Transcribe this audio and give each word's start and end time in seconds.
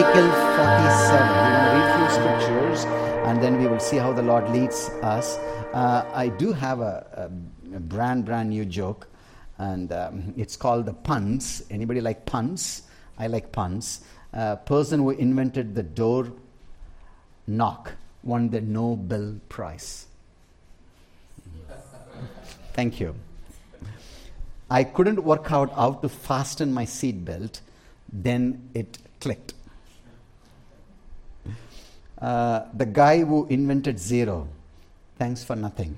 Ezekiel 0.00 0.32
47. 0.32 1.28
We're 1.28 1.50
going 1.50 1.60
to 1.60 1.72
read 1.76 1.96
few 1.98 2.08
scriptures 2.22 2.84
and 3.26 3.42
then 3.42 3.60
we 3.60 3.66
will 3.66 3.78
see 3.78 3.98
how 3.98 4.14
the 4.14 4.22
Lord 4.22 4.48
leads 4.48 4.88
us. 5.02 5.36
Uh, 5.74 6.10
I 6.14 6.28
do 6.28 6.54
have 6.54 6.80
a, 6.80 7.30
a, 7.72 7.76
a, 7.76 7.80
brand, 7.80 8.24
brand 8.24 8.48
new 8.48 8.64
joke, 8.64 9.08
and 9.58 9.92
um, 9.92 10.32
it's 10.38 10.56
called 10.56 10.86
the 10.86 10.94
puns. 10.94 11.64
Anybody 11.70 12.00
like 12.00 12.24
puns? 12.24 12.84
I 13.18 13.26
like 13.26 13.52
puns. 13.52 14.00
A 14.32 14.56
person 14.56 15.00
who 15.00 15.10
invented 15.10 15.74
the 15.74 15.82
door 15.82 16.32
knock 17.46 17.92
won 18.22 18.48
the 18.48 18.62
Nobel 18.62 19.38
Prize. 19.50 20.06
Thank 22.72 23.00
you. 23.00 23.14
I 24.70 24.82
couldn't 24.82 25.22
work 25.22 25.52
out 25.52 25.74
how 25.74 25.92
to 25.92 26.08
fasten 26.08 26.72
my 26.72 26.86
seatbelt, 26.86 27.60
then 28.10 28.70
it 28.72 28.96
clicked. 29.20 29.52
Uh, 32.20 32.66
the 32.74 32.86
guy 32.86 33.20
who 33.24 33.46
invented 33.48 33.98
zero, 33.98 34.46
thanks 35.18 35.42
for 35.42 35.56
nothing. 35.56 35.96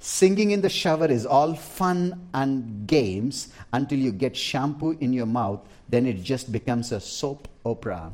Singing 0.00 0.50
in 0.50 0.60
the 0.60 0.68
shower 0.68 1.06
is 1.06 1.24
all 1.24 1.54
fun 1.54 2.28
and 2.34 2.86
games 2.86 3.48
until 3.72 3.98
you 3.98 4.12
get 4.12 4.36
shampoo 4.36 4.98
in 5.00 5.12
your 5.12 5.24
mouth, 5.24 5.60
then 5.88 6.04
it 6.04 6.22
just 6.22 6.52
becomes 6.52 6.92
a 6.92 7.00
soap 7.00 7.48
opera. 7.64 8.12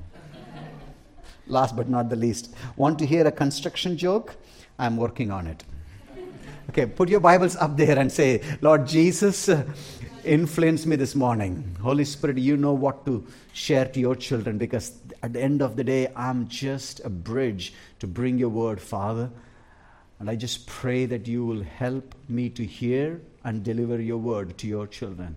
Last 1.47 1.75
but 1.75 1.89
not 1.89 2.09
the 2.09 2.17
least, 2.17 2.55
want 2.77 2.99
to 3.01 3.07
hear 3.07 3.27
a 3.27 3.33
construction 3.33 3.97
joke? 3.97 4.37
I'm 4.79 4.97
working 4.97 5.33
on 5.33 5.49
it. 5.49 5.65
Okay, 6.69 6.87
put 6.87 7.09
your 7.09 7.19
Bibles 7.19 7.57
up 7.57 7.77
there 7.77 7.99
and 7.99 8.13
say, 8.13 8.41
Lord 8.61 8.87
Jesus, 8.87 9.49
uh, 9.49 9.65
influence 10.25 10.87
me 10.87 10.95
this 10.95 11.17
morning. 11.17 11.77
Holy 11.83 12.05
Spirit, 12.05 12.39
you 12.39 12.57
know 12.57 12.73
what 12.73 13.05
to 13.07 13.27
share 13.53 13.87
to 13.87 13.99
your 13.99 14.15
children 14.15 14.59
because 14.59 15.00
at 15.23 15.33
the 15.33 15.43
end 15.43 15.63
of 15.63 15.77
the 15.77 15.85
day, 15.85 16.09
I'm 16.17 16.49
just 16.49 17.01
a 17.05 17.11
bridge 17.11 17.75
to 17.99 18.07
bring 18.07 18.39
your 18.39 18.49
word, 18.49 18.81
Father. 18.81 19.31
And 20.19 20.29
I 20.29 20.37
just 20.37 20.67
pray 20.67 21.07
that 21.07 21.27
you 21.27 21.45
will 21.45 21.63
help 21.63 22.15
me 22.29 22.51
to 22.51 22.65
hear 22.65 23.21
and 23.45 23.63
deliver 23.63 24.01
your 24.01 24.19
word 24.19 24.57
to 24.59 24.67
your 24.67 24.87
children. 24.87 25.37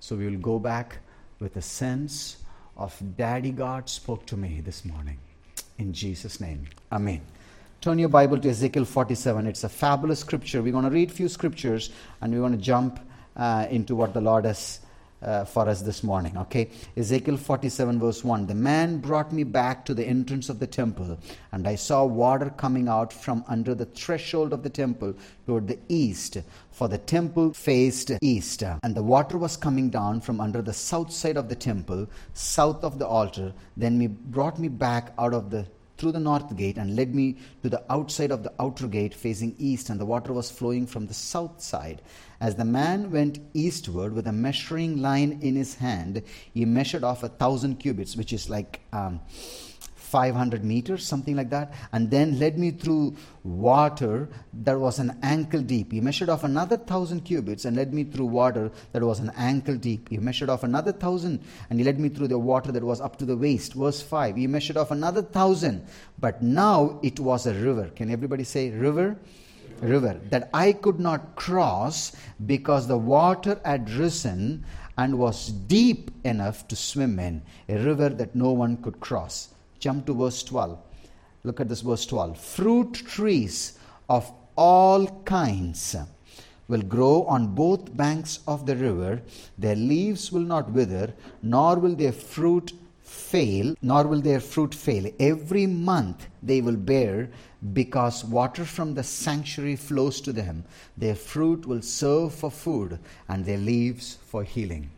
So 0.00 0.16
we 0.16 0.26
will 0.26 0.38
go 0.38 0.58
back 0.58 0.98
with 1.40 1.56
a 1.56 1.62
sense 1.62 2.38
of 2.76 2.96
Daddy 3.16 3.50
God 3.50 3.88
spoke 3.88 4.26
to 4.26 4.36
me 4.36 4.60
this 4.60 4.84
morning. 4.84 5.18
In 5.78 5.92
Jesus' 5.92 6.40
name. 6.40 6.66
Amen. 6.92 7.20
Turn 7.80 7.98
your 7.98 8.08
Bible 8.08 8.38
to 8.38 8.48
Ezekiel 8.48 8.84
47. 8.84 9.46
It's 9.46 9.64
a 9.64 9.68
fabulous 9.68 10.20
scripture. 10.20 10.62
We're 10.62 10.72
going 10.72 10.84
to 10.84 10.90
read 10.90 11.12
few 11.12 11.28
scriptures 11.28 11.90
and 12.20 12.32
we're 12.32 12.40
going 12.40 12.56
to 12.56 12.58
jump 12.58 13.00
uh, 13.36 13.66
into 13.70 13.94
what 13.94 14.14
the 14.14 14.20
Lord 14.20 14.44
has 14.46 14.80
uh, 15.24 15.44
for 15.44 15.68
us 15.68 15.82
this 15.82 16.02
morning. 16.02 16.36
Okay, 16.36 16.70
Ezekiel 16.96 17.36
47, 17.36 17.98
verse 17.98 18.22
1. 18.22 18.46
The 18.46 18.54
man 18.54 18.98
brought 18.98 19.32
me 19.32 19.44
back 19.44 19.84
to 19.86 19.94
the 19.94 20.04
entrance 20.04 20.48
of 20.48 20.58
the 20.58 20.66
temple, 20.66 21.18
and 21.52 21.66
I 21.66 21.74
saw 21.74 22.04
water 22.04 22.50
coming 22.50 22.88
out 22.88 23.12
from 23.12 23.44
under 23.48 23.74
the 23.74 23.86
threshold 23.86 24.52
of 24.52 24.62
the 24.62 24.70
temple 24.70 25.14
toward 25.46 25.68
the 25.68 25.78
east, 25.88 26.38
for 26.70 26.88
the 26.88 26.98
temple 26.98 27.52
faced 27.52 28.12
east. 28.20 28.62
And 28.82 28.94
the 28.94 29.02
water 29.02 29.38
was 29.38 29.56
coming 29.56 29.90
down 29.90 30.20
from 30.20 30.40
under 30.40 30.62
the 30.62 30.72
south 30.72 31.12
side 31.12 31.36
of 31.36 31.48
the 31.48 31.56
temple, 31.56 32.08
south 32.32 32.84
of 32.84 32.98
the 32.98 33.06
altar. 33.06 33.52
Then 33.76 34.00
he 34.00 34.06
brought 34.08 34.58
me 34.58 34.68
back 34.68 35.12
out 35.18 35.34
of 35.34 35.50
the 35.50 35.66
through 35.96 36.12
the 36.12 36.20
north 36.20 36.56
gate 36.56 36.76
and 36.76 36.96
led 36.96 37.14
me 37.14 37.36
to 37.62 37.68
the 37.68 37.82
outside 37.90 38.30
of 38.30 38.42
the 38.42 38.52
outer 38.58 38.88
gate 38.88 39.14
facing 39.14 39.54
east, 39.58 39.90
and 39.90 40.00
the 40.00 40.04
water 40.04 40.32
was 40.32 40.50
flowing 40.50 40.86
from 40.86 41.06
the 41.06 41.14
south 41.14 41.62
side. 41.62 42.02
As 42.44 42.56
the 42.56 42.64
man 42.66 43.10
went 43.10 43.38
eastward 43.54 44.12
with 44.12 44.26
a 44.26 44.32
measuring 44.32 45.00
line 45.00 45.38
in 45.40 45.56
his 45.56 45.76
hand, 45.76 46.22
he 46.52 46.66
measured 46.66 47.02
off 47.02 47.22
a 47.22 47.30
thousand 47.30 47.76
cubits, 47.76 48.16
which 48.16 48.34
is 48.34 48.50
like 48.50 48.80
um, 48.92 49.22
500 49.94 50.62
meters, 50.62 51.06
something 51.06 51.36
like 51.36 51.48
that, 51.48 51.72
and 51.90 52.10
then 52.10 52.38
led 52.38 52.58
me 52.58 52.70
through 52.70 53.16
water 53.44 54.28
that 54.52 54.78
was 54.78 54.98
an 54.98 55.16
ankle 55.22 55.62
deep. 55.62 55.90
He 55.90 56.02
measured 56.02 56.28
off 56.28 56.44
another 56.44 56.76
thousand 56.76 57.22
cubits 57.22 57.64
and 57.64 57.78
led 57.78 57.94
me 57.94 58.04
through 58.04 58.26
water 58.26 58.70
that 58.92 59.02
was 59.02 59.20
an 59.20 59.32
ankle 59.38 59.76
deep. 59.76 60.10
He 60.10 60.18
measured 60.18 60.50
off 60.50 60.64
another 60.64 60.92
thousand 60.92 61.42
and 61.70 61.78
he 61.78 61.84
led 61.86 61.98
me 61.98 62.10
through 62.10 62.28
the 62.28 62.38
water 62.38 62.72
that 62.72 62.84
was 62.84 63.00
up 63.00 63.16
to 63.20 63.24
the 63.24 63.38
waist. 63.38 63.72
Verse 63.72 64.02
5. 64.02 64.36
He 64.36 64.46
measured 64.46 64.76
off 64.76 64.90
another 64.90 65.22
thousand, 65.22 65.86
but 66.18 66.42
now 66.42 67.00
it 67.02 67.18
was 67.18 67.46
a 67.46 67.54
river. 67.54 67.88
Can 67.96 68.10
everybody 68.10 68.44
say 68.44 68.68
river? 68.68 69.16
River 69.84 70.20
that 70.30 70.50
I 70.52 70.72
could 70.72 70.98
not 70.98 71.36
cross 71.36 72.16
because 72.46 72.86
the 72.86 72.98
water 72.98 73.60
had 73.64 73.90
risen 73.90 74.64
and 74.96 75.18
was 75.18 75.48
deep 75.50 76.10
enough 76.24 76.66
to 76.68 76.76
swim 76.76 77.18
in, 77.18 77.42
a 77.68 77.78
river 77.78 78.08
that 78.08 78.34
no 78.34 78.52
one 78.52 78.76
could 78.78 79.00
cross. 79.00 79.48
Jump 79.78 80.06
to 80.06 80.14
verse 80.14 80.42
12. 80.42 80.78
Look 81.42 81.60
at 81.60 81.68
this 81.68 81.82
verse 81.82 82.06
12. 82.06 82.38
Fruit 82.38 82.94
trees 82.94 83.78
of 84.08 84.30
all 84.56 85.06
kinds 85.24 85.96
will 86.68 86.82
grow 86.82 87.24
on 87.24 87.54
both 87.54 87.96
banks 87.96 88.40
of 88.46 88.66
the 88.66 88.76
river. 88.76 89.20
Their 89.58 89.76
leaves 89.76 90.32
will 90.32 90.40
not 90.40 90.70
wither, 90.70 91.12
nor 91.42 91.76
will 91.76 91.94
their 91.94 92.12
fruit 92.12 92.72
fail, 93.04 93.74
nor 93.82 94.06
will 94.06 94.20
their 94.20 94.40
fruit 94.40 94.74
fail. 94.74 95.10
Every 95.20 95.66
month 95.66 96.26
they 96.42 96.60
will 96.60 96.76
bear 96.76 97.30
because 97.72 98.24
water 98.24 98.64
from 98.64 98.94
the 98.94 99.02
sanctuary 99.02 99.76
flows 99.76 100.20
to 100.22 100.32
them. 100.32 100.64
Their 100.96 101.14
fruit 101.14 101.66
will 101.66 101.82
serve 101.82 102.34
for 102.34 102.50
food 102.50 102.98
and 103.28 103.44
their 103.44 103.58
leaves 103.58 104.18
for 104.26 104.42
healing. 104.42 104.90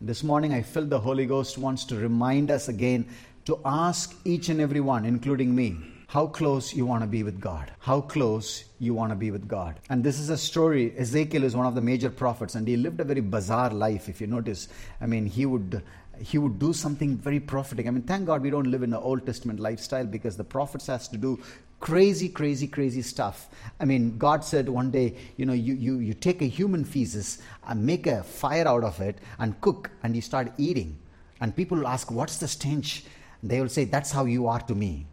This 0.00 0.22
morning 0.22 0.52
I 0.52 0.62
feel 0.62 0.84
the 0.84 1.00
Holy 1.00 1.26
Ghost 1.26 1.56
wants 1.56 1.84
to 1.86 1.96
remind 1.96 2.50
us 2.50 2.68
again 2.68 3.06
to 3.46 3.60
ask 3.64 4.14
each 4.24 4.48
and 4.48 4.60
every 4.60 4.80
one, 4.80 5.04
including 5.04 5.54
me, 5.54 5.76
how 6.08 6.26
close 6.26 6.72
you 6.72 6.86
want 6.86 7.02
to 7.02 7.08
be 7.08 7.22
with 7.22 7.40
God. 7.40 7.72
How 7.78 8.00
close 8.00 8.64
you 8.78 8.94
want 8.94 9.10
to 9.10 9.16
be 9.16 9.30
with 9.30 9.48
God. 9.48 9.80
And 9.90 10.04
this 10.04 10.20
is 10.20 10.30
a 10.30 10.36
story. 10.36 10.94
Ezekiel 10.96 11.42
is 11.42 11.56
one 11.56 11.66
of 11.66 11.74
the 11.74 11.80
major 11.80 12.08
prophets, 12.08 12.54
and 12.54 12.68
he 12.68 12.76
lived 12.76 13.00
a 13.00 13.04
very 13.04 13.20
bizarre 13.20 13.70
life. 13.70 14.08
If 14.08 14.20
you 14.20 14.26
notice, 14.26 14.68
I 15.00 15.06
mean, 15.06 15.26
he 15.26 15.44
would 15.44 15.82
he 16.20 16.38
would 16.38 16.58
do 16.58 16.72
something 16.72 17.16
very 17.16 17.40
prophetic. 17.40 17.86
I 17.86 17.90
mean, 17.90 18.02
thank 18.02 18.26
God 18.26 18.42
we 18.42 18.50
don't 18.50 18.70
live 18.70 18.82
in 18.82 18.92
an 18.92 19.00
Old 19.00 19.26
Testament 19.26 19.60
lifestyle 19.60 20.06
because 20.06 20.36
the 20.36 20.44
prophets 20.44 20.86
has 20.86 21.08
to 21.08 21.16
do 21.16 21.40
crazy, 21.80 22.28
crazy, 22.28 22.66
crazy 22.66 23.02
stuff. 23.02 23.48
I 23.78 23.84
mean, 23.84 24.16
God 24.16 24.44
said 24.44 24.68
one 24.68 24.90
day, 24.90 25.16
you 25.36 25.46
know, 25.46 25.52
you, 25.52 25.74
you, 25.74 25.98
you 25.98 26.14
take 26.14 26.40
a 26.42 26.46
human 26.46 26.84
feces 26.84 27.42
and 27.66 27.84
make 27.84 28.06
a 28.06 28.22
fire 28.22 28.66
out 28.66 28.84
of 28.84 29.00
it 29.00 29.18
and 29.38 29.60
cook 29.60 29.90
and 30.02 30.16
you 30.16 30.22
start 30.22 30.52
eating. 30.56 30.98
And 31.40 31.54
people 31.54 31.78
will 31.78 31.88
ask, 31.88 32.10
what's 32.10 32.38
the 32.38 32.48
stench? 32.48 33.04
They 33.44 33.60
will 33.60 33.68
say, 33.68 33.84
That's 33.84 34.10
how 34.10 34.24
you 34.24 34.48
are 34.48 34.60
to 34.60 34.74
me. 34.74 35.06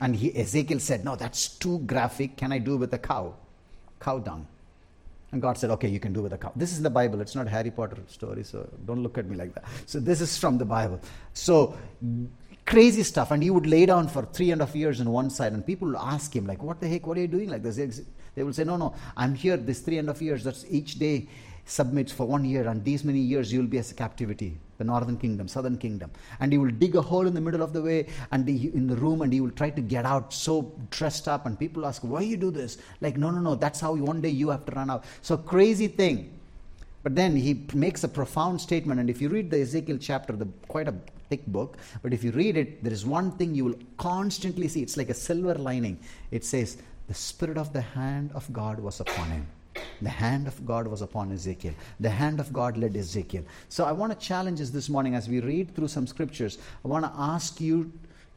And 0.00 0.14
he, 0.14 0.34
Ezekiel 0.38 0.78
said, 0.78 1.04
No, 1.04 1.16
that's 1.16 1.48
too 1.48 1.80
graphic. 1.80 2.36
Can 2.36 2.52
I 2.52 2.58
do 2.58 2.76
with 2.76 2.94
a 2.94 2.98
cow? 2.98 3.34
Cow 4.00 4.20
dung. 4.20 4.46
And 5.32 5.42
God 5.42 5.58
said, 5.58 5.70
Okay, 5.70 5.88
you 5.88 6.00
can 6.00 6.12
do 6.12 6.22
with 6.22 6.32
a 6.32 6.38
cow. 6.38 6.52
This 6.56 6.72
is 6.72 6.82
the 6.82 6.90
Bible. 6.90 7.20
It's 7.20 7.34
not 7.34 7.48
Harry 7.48 7.70
Potter 7.70 7.98
story, 8.06 8.44
so 8.44 8.68
don't 8.86 9.02
look 9.02 9.18
at 9.18 9.26
me 9.26 9.36
like 9.36 9.54
that. 9.54 9.64
So 9.86 10.00
this 10.00 10.20
is 10.20 10.38
from 10.38 10.58
the 10.58 10.64
Bible. 10.64 11.00
So 11.34 11.76
crazy 12.64 13.02
stuff. 13.02 13.30
And 13.30 13.42
he 13.42 13.50
would 13.50 13.66
lay 13.66 13.86
down 13.86 14.08
for 14.08 14.24
three 14.24 14.50
and 14.50 14.60
a 14.60 14.66
half 14.66 14.74
years 14.74 15.00
on 15.00 15.10
one 15.10 15.30
side, 15.30 15.52
and 15.52 15.64
people 15.64 15.88
would 15.88 15.98
ask 15.98 16.34
him, 16.34 16.46
like, 16.46 16.62
what 16.62 16.80
the 16.80 16.88
heck, 16.88 17.06
what 17.06 17.16
are 17.16 17.20
you 17.20 17.28
doing 17.28 17.48
like 17.48 17.62
this? 17.62 17.76
They 18.34 18.42
will 18.42 18.52
say, 18.52 18.64
No, 18.64 18.76
no, 18.76 18.94
I'm 19.16 19.34
here 19.34 19.56
this 19.56 19.80
three 19.80 19.98
and 19.98 20.08
a 20.08 20.12
half 20.12 20.22
years. 20.22 20.44
That's 20.44 20.64
each 20.70 20.98
day 20.98 21.28
submits 21.68 22.10
for 22.10 22.26
one 22.26 22.44
year, 22.44 22.66
and 22.66 22.84
these 22.84 23.04
many 23.04 23.20
years 23.20 23.52
you 23.52 23.60
will 23.60 23.66
be 23.66 23.78
as 23.78 23.90
a 23.92 23.94
captivity 23.94 24.58
the 24.78 24.84
northern 24.84 25.16
kingdom, 25.16 25.48
southern 25.48 25.76
kingdom. 25.76 26.10
And 26.40 26.52
he 26.52 26.58
will 26.58 26.70
dig 26.70 26.94
a 26.94 27.02
hole 27.02 27.26
in 27.26 27.34
the 27.34 27.40
middle 27.40 27.62
of 27.62 27.72
the 27.72 27.82
way 27.82 28.06
and 28.30 28.48
in 28.48 28.86
the 28.86 28.96
room 28.96 29.22
and 29.22 29.32
he 29.32 29.40
will 29.40 29.50
try 29.50 29.70
to 29.70 29.80
get 29.80 30.06
out 30.06 30.32
so 30.32 30.72
dressed 30.90 31.28
up. 31.28 31.46
And 31.46 31.58
people 31.58 31.84
ask, 31.84 32.02
why 32.02 32.20
you 32.22 32.36
do 32.36 32.50
this? 32.50 32.78
Like, 33.00 33.16
no, 33.16 33.30
no, 33.30 33.40
no, 33.40 33.56
that's 33.56 33.80
how 33.80 33.94
one 33.94 34.20
day 34.20 34.30
you 34.30 34.48
have 34.50 34.64
to 34.66 34.72
run 34.72 34.88
out. 34.88 35.04
So 35.20 35.36
crazy 35.36 35.88
thing. 35.88 36.32
But 37.02 37.14
then 37.14 37.36
he 37.36 37.66
makes 37.74 38.04
a 38.04 38.08
profound 38.08 38.60
statement. 38.60 39.00
And 39.00 39.10
if 39.10 39.20
you 39.20 39.28
read 39.28 39.50
the 39.50 39.60
Ezekiel 39.60 39.98
chapter, 40.00 40.34
the, 40.34 40.46
quite 40.68 40.88
a 40.88 40.94
thick 41.28 41.44
book, 41.46 41.76
but 42.02 42.14
if 42.14 42.22
you 42.22 42.30
read 42.30 42.56
it, 42.56 42.82
there 42.82 42.92
is 42.92 43.04
one 43.04 43.32
thing 43.32 43.54
you 43.54 43.64
will 43.64 43.78
constantly 43.96 44.68
see. 44.68 44.82
It's 44.82 44.96
like 44.96 45.10
a 45.10 45.14
silver 45.14 45.54
lining. 45.54 45.98
It 46.30 46.44
says, 46.44 46.78
the 47.08 47.14
spirit 47.14 47.58
of 47.58 47.72
the 47.72 47.80
hand 47.80 48.30
of 48.34 48.52
God 48.52 48.78
was 48.78 49.00
upon 49.00 49.30
him. 49.30 49.46
The 50.00 50.08
hand 50.08 50.46
of 50.46 50.64
God 50.64 50.86
was 50.86 51.02
upon 51.02 51.32
Ezekiel. 51.32 51.74
The 51.98 52.10
hand 52.10 52.40
of 52.40 52.52
God 52.52 52.76
led 52.76 52.96
Ezekiel. 52.96 53.44
So 53.68 53.84
I 53.84 53.92
want 53.92 54.12
to 54.12 54.26
challenge 54.26 54.60
us 54.60 54.70
this 54.70 54.88
morning 54.88 55.14
as 55.14 55.28
we 55.28 55.40
read 55.40 55.74
through 55.74 55.88
some 55.88 56.06
scriptures. 56.06 56.58
I 56.84 56.88
want 56.88 57.04
to 57.04 57.12
ask 57.16 57.60
you 57.60 57.92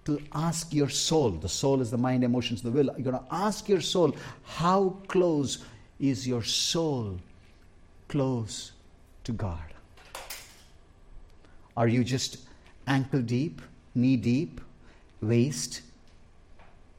to 0.06 0.20
ask 0.34 0.74
your 0.74 0.90
soul. 0.90 1.32
The 1.32 1.50
soul 1.50 1.82
is 1.82 1.92
the 1.92 1.98
mind, 1.98 2.24
emotions, 2.24 2.62
the 2.62 2.72
will. 2.72 2.86
You're 2.86 3.12
going 3.12 3.20
to 3.20 3.26
ask 3.30 3.70
your 3.70 3.82
soul, 3.82 4.16
how 4.44 4.98
close 5.08 5.60
is 6.00 6.28
your 6.28 6.44
soul 6.44 7.20
close 8.08 8.72
to 9.24 9.32
God? 9.32 9.60
Are 11.78 11.88
you 11.88 12.04
just 12.04 12.38
ankle 12.88 13.22
deep, 13.22 13.62
knee 13.94 14.18
deep, 14.18 14.60
waist? 15.22 15.82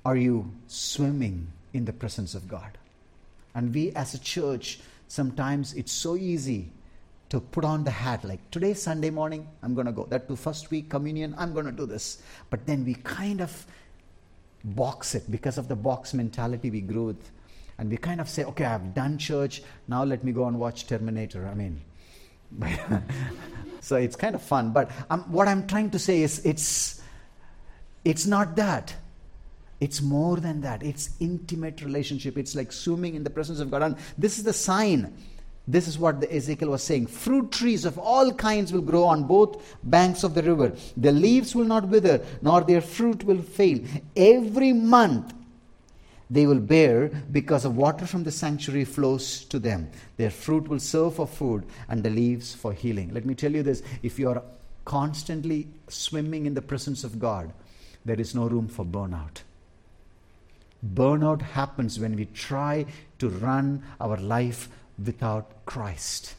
Are 0.05 0.17
you 0.17 0.53
swimming 0.69 1.49
in 1.73 1.85
the 1.85 1.93
presence 1.93 2.35
of 2.35 2.49
God? 2.49 2.79
And 3.55 3.75
we 3.75 3.93
as 3.93 4.15
a 4.15 4.19
church, 4.19 4.81
sometimes 5.09 5.75
it's 5.75 5.93
so 5.93 6.17
easy 6.17 6.73
to 7.33 7.41
put 7.41 7.65
on 7.65 7.83
the 7.83 7.91
hat 7.91 8.25
like 8.25 8.41
today 8.51 8.75
sunday 8.75 9.09
morning 9.09 9.49
i'm 9.63 9.75
going 9.75 9.87
to 9.87 9.93
go. 9.93 10.05
That 10.11 10.29
to 10.29 10.37
first 10.37 10.71
week 10.71 10.91
communion 10.91 11.35
i'm 11.39 11.55
going 11.55 11.65
to 11.65 11.73
do 11.73 11.87
this. 11.87 12.23
But 12.51 12.67
then 12.67 12.85
we 12.85 12.95
kind 12.95 13.41
of 13.41 13.67
box 14.65 15.15
it. 15.15 15.31
Because 15.31 15.57
of 15.57 15.67
the 15.67 15.75
box 15.75 16.13
mentality 16.13 16.71
we 16.71 16.83
grew 16.83 17.07
with 17.07 17.31
and 17.79 17.91
we 17.91 17.97
kind 17.97 18.21
of 18.21 18.29
say 18.29 18.45
okay 18.45 18.67
i've 18.67 18.95
done 18.95 19.17
church 19.17 19.63
now 19.89 20.05
let 20.05 20.25
me 20.25 20.33
go 20.33 20.47
and 20.47 20.61
watch 20.61 20.87
terminator. 20.87 21.49
I 21.49 21.55
mean 21.55 21.81
so 23.81 23.97
it's 23.97 24.15
kind 24.15 24.35
of 24.35 24.43
fun. 24.43 24.73
But 24.73 24.91
um, 25.09 25.23
what 25.33 25.49
i'm 25.49 25.67
trying 25.67 25.89
to 25.91 25.99
say 25.99 26.23
is 26.23 26.45
it's 26.45 27.01
it's 28.05 28.27
not 28.27 28.57
that 28.57 28.95
it's 29.83 30.01
more 30.01 30.37
than 30.37 30.61
that. 30.61 30.85
It's 30.85 31.11
intimate 31.19 31.83
relationship. 31.83 32.39
It's 32.39 32.55
like 32.55 32.71
swimming 32.71 33.17
in 33.17 33.25
the 33.25 33.31
presence 33.31 33.59
of 33.59 33.69
God. 33.69 33.83
And 33.83 33.97
this 34.17 34.39
is 34.39 34.45
the 34.45 34.53
sign. 34.53 35.13
This 35.67 35.89
is 35.89 35.99
what 35.99 36.21
the 36.21 36.33
Ezekiel 36.33 36.69
was 36.69 36.85
saying. 36.85 37.09
Fruit 37.09 37.51
trees 37.51 37.85
of 37.85 37.99
all 37.99 38.33
kinds 38.33 38.73
will 38.73 38.81
grow 38.81 39.03
on 39.03 39.25
both 39.25 39.61
banks 39.83 40.23
of 40.23 40.35
the 40.35 40.43
river. 40.45 40.73
Their 40.97 41.11
leaves 41.11 41.57
will 41.57 41.65
not 41.65 41.89
wither, 41.89 42.25
nor 42.43 42.61
their 42.61 42.81
fruit 42.81 43.25
will 43.25 43.43
fail. 43.43 43.81
Every 44.15 44.73
month 44.73 45.35
they 46.31 46.47
will 46.47 46.61
bear 46.61 47.09
because 47.09 47.65
of 47.65 47.77
water 47.77 48.07
from 48.07 48.23
the 48.23 48.31
sanctuary 48.31 48.85
flows 48.85 49.45
to 49.47 49.59
them. 49.59 49.91
Their 50.17 50.31
fruit 50.31 50.69
will 50.69 50.79
serve 50.79 51.17
for 51.17 51.27
food 51.27 51.67
and 51.89 52.05
the 52.05 52.11
leaves 52.11 52.55
for 52.55 52.73
healing. 52.73 53.13
Let 53.13 53.27
me 53.27 53.35
tell 53.35 53.51
you 53.51 53.65
this 53.65 53.83
if 54.05 54.17
you 54.17 54.29
are 54.29 54.45
constantly 54.85 55.67
swimming 55.89 56.47
in 56.47 56.55
the 56.55 56.63
presence 56.63 57.03
of 57.03 57.19
God, 57.19 57.53
there 58.05 58.21
is 58.21 58.33
no 58.33 58.47
room 58.47 58.69
for 58.69 58.85
burnout. 58.85 59.43
Burnout 60.85 61.43
happens 61.43 62.01
when 62.01 62.17
we 62.17 62.25
try 62.27 62.87
to 63.19 63.29
run 63.29 63.83
our 64.01 64.17
life 64.17 64.69
without 65.05 65.65
Christ. 65.65 66.35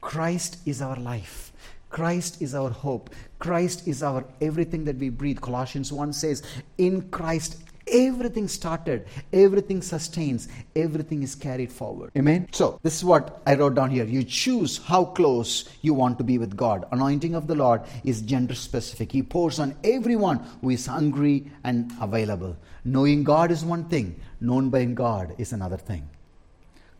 Christ 0.00 0.58
is 0.66 0.82
our 0.82 0.96
life. 0.96 1.52
Christ 1.88 2.42
is 2.42 2.54
our 2.54 2.70
hope. 2.70 3.10
Christ 3.38 3.86
is 3.86 4.02
our 4.02 4.24
everything 4.40 4.84
that 4.84 4.96
we 4.96 5.08
breathe. 5.08 5.40
Colossians 5.40 5.92
1 5.92 6.12
says, 6.12 6.42
In 6.78 7.08
Christ 7.10 7.58
everything 7.92 8.48
started, 8.48 9.06
everything 9.32 9.82
sustains, 9.82 10.48
everything 10.74 11.22
is 11.22 11.34
carried 11.34 11.70
forward. 11.70 12.10
Amen. 12.16 12.48
So, 12.52 12.80
this 12.82 12.96
is 12.96 13.04
what 13.04 13.42
I 13.46 13.54
wrote 13.54 13.74
down 13.74 13.90
here. 13.90 14.04
You 14.04 14.24
choose 14.24 14.78
how 14.78 15.04
close 15.04 15.68
you 15.82 15.94
want 15.94 16.18
to 16.18 16.24
be 16.24 16.38
with 16.38 16.56
God. 16.56 16.86
Anointing 16.90 17.34
of 17.34 17.46
the 17.46 17.54
Lord 17.54 17.82
is 18.04 18.22
gender 18.22 18.54
specific. 18.54 19.12
He 19.12 19.22
pours 19.22 19.58
on 19.58 19.76
everyone 19.84 20.38
who 20.60 20.70
is 20.70 20.86
hungry 20.86 21.50
and 21.62 21.92
available. 22.00 22.56
Knowing 22.84 23.22
God 23.22 23.50
is 23.50 23.64
one 23.64 23.84
thing, 23.84 24.20
known 24.40 24.70
by 24.70 24.84
God 24.86 25.34
is 25.38 25.52
another 25.52 25.76
thing. 25.76 26.08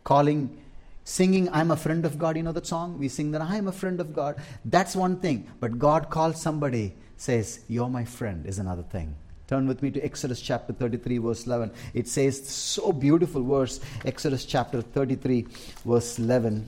Calling 0.03 0.57
singing 1.05 1.49
i'm 1.51 1.69
a 1.71 1.75
friend 1.75 2.05
of 2.05 2.17
god 2.17 2.37
you 2.37 2.43
know 2.43 2.53
that 2.53 2.65
song 2.65 2.97
we 2.97 3.09
sing 3.09 3.31
that 3.31 3.41
i'm 3.41 3.67
a 3.67 3.71
friend 3.73 3.99
of 3.99 4.13
god 4.13 4.37
that's 4.63 4.95
one 4.95 5.17
thing 5.17 5.45
but 5.59 5.77
god 5.77 6.09
calls 6.09 6.41
somebody 6.41 6.95
says 7.17 7.59
you're 7.67 7.89
my 7.89 8.05
friend 8.05 8.45
is 8.45 8.57
another 8.57 8.83
thing 8.83 9.13
Turn 9.47 9.67
with 9.67 9.81
me 9.83 9.91
to 9.91 10.01
Exodus 10.01 10.41
chapter 10.41 10.73
33, 10.73 11.17
verse 11.17 11.45
11. 11.45 11.71
It 11.93 12.07
says, 12.07 12.47
so 12.47 12.91
beautiful 12.93 13.43
verse, 13.43 13.79
Exodus 14.05 14.45
chapter 14.45 14.81
33, 14.81 15.47
verse 15.85 16.17
11. 16.17 16.67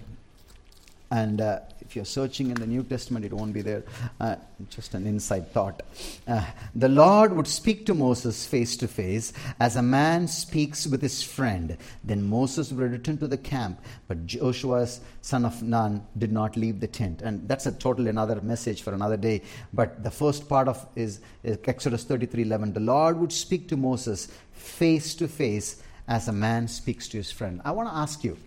And 1.11 1.39
uh, 1.39 1.59
if 1.81 1.95
you're 1.95 2.05
searching 2.05 2.49
in 2.49 2.55
the 2.55 2.65
New 2.65 2.83
Testament, 2.83 3.25
it 3.25 3.33
won't 3.33 3.53
be 3.53 3.61
there. 3.61 3.83
Uh, 4.19 4.35
just 4.69 4.93
an 4.95 5.05
inside 5.05 5.51
thought. 5.51 5.83
Uh, 6.27 6.43
the 6.73 6.89
Lord 6.89 7.33
would 7.33 7.47
speak 7.47 7.85
to 7.85 7.93
Moses 7.93 8.45
face 8.45 8.75
to 8.77 8.87
face 8.87 9.33
as 9.59 9.75
a 9.75 9.81
man 9.81 10.27
speaks 10.27 10.87
with 10.87 11.01
his 11.01 11.21
friend. 11.21 11.77
Then 12.03 12.23
Moses 12.23 12.71
would 12.71 12.91
return 12.91 13.17
to 13.19 13.27
the 13.27 13.37
camp, 13.37 13.81
but 14.07 14.25
Joshua, 14.25 14.87
son 15.21 15.45
of 15.45 15.61
Nun, 15.61 16.05
did 16.17 16.31
not 16.31 16.57
leave 16.57 16.79
the 16.79 16.87
tent. 16.87 17.21
And 17.21 17.47
that's 17.47 17.67
a 17.67 17.71
totally 17.71 18.09
another 18.09 18.41
message 18.41 18.81
for 18.81 18.93
another 18.93 19.17
day. 19.17 19.41
But 19.73 20.03
the 20.03 20.11
first 20.11 20.49
part 20.49 20.67
of 20.67 20.85
is, 20.95 21.19
is 21.43 21.59
Exodus 21.65 22.03
33:11. 22.05 22.73
The 22.73 22.79
Lord 22.79 23.19
would 23.19 23.31
speak 23.31 23.67
to 23.69 23.77
Moses 23.77 24.27
face 24.53 25.13
to 25.15 25.27
face 25.27 25.83
as 26.07 26.27
a 26.27 26.33
man 26.33 26.67
speaks 26.67 27.07
to 27.09 27.17
his 27.17 27.31
friend. 27.31 27.61
I 27.63 27.71
want 27.71 27.89
to 27.89 27.95
ask 27.95 28.23
you. 28.23 28.37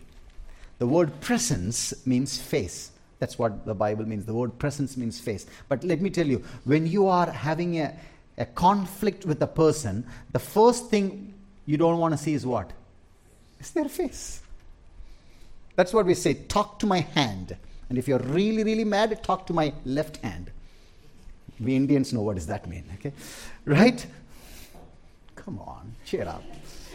The 0.79 0.87
word 0.87 1.21
presence 1.21 2.07
means 2.07 2.41
face. 2.41 2.93
That's 3.19 3.39
what 3.39 3.67
the 3.67 3.75
Bible 3.75 4.07
means. 4.07 4.27
The 4.27 4.35
word 4.35 4.59
presence 4.59 4.97
means 4.97 5.19
face. 5.19 5.47
But 5.69 5.83
let 5.83 6.01
me 6.01 6.11
tell 6.11 6.27
you, 6.27 6.45
when 6.65 6.87
you 6.87 7.09
are 7.09 7.31
having 7.31 7.81
a, 7.81 7.95
a 8.37 8.47
conflict 8.47 9.27
with 9.27 9.43
a 9.43 9.47
person, 9.47 10.07
the 10.33 10.39
first 10.39 10.89
thing 10.89 11.35
you 11.67 11.77
don't 11.77 11.99
want 11.99 12.13
to 12.13 12.19
see 12.19 12.35
is 12.35 12.47
what? 12.47 12.73
Is 13.61 13.73
their 13.73 13.89
face. 13.89 14.41
That's 15.75 15.93
what 15.93 16.07
we 16.07 16.15
say 16.15 16.35
talk 16.35 16.79
to 16.81 16.87
my 16.87 17.01
hand. 17.01 17.57
And 17.89 17.99
if 17.99 18.07
you're 18.07 18.19
really, 18.19 18.63
really 18.63 18.85
mad, 18.85 19.23
talk 19.23 19.47
to 19.47 19.53
my 19.53 19.73
left 19.85 20.19
hand. 20.19 20.51
We 21.59 21.75
Indians 21.75 22.13
know 22.13 22.23
what 22.23 22.37
does 22.37 22.47
that 22.47 22.69
mean, 22.69 22.85
okay? 22.95 23.13
Right? 23.65 24.07
Come 25.35 25.59
on, 25.59 25.95
cheer 26.05 26.27
up. 26.29 26.43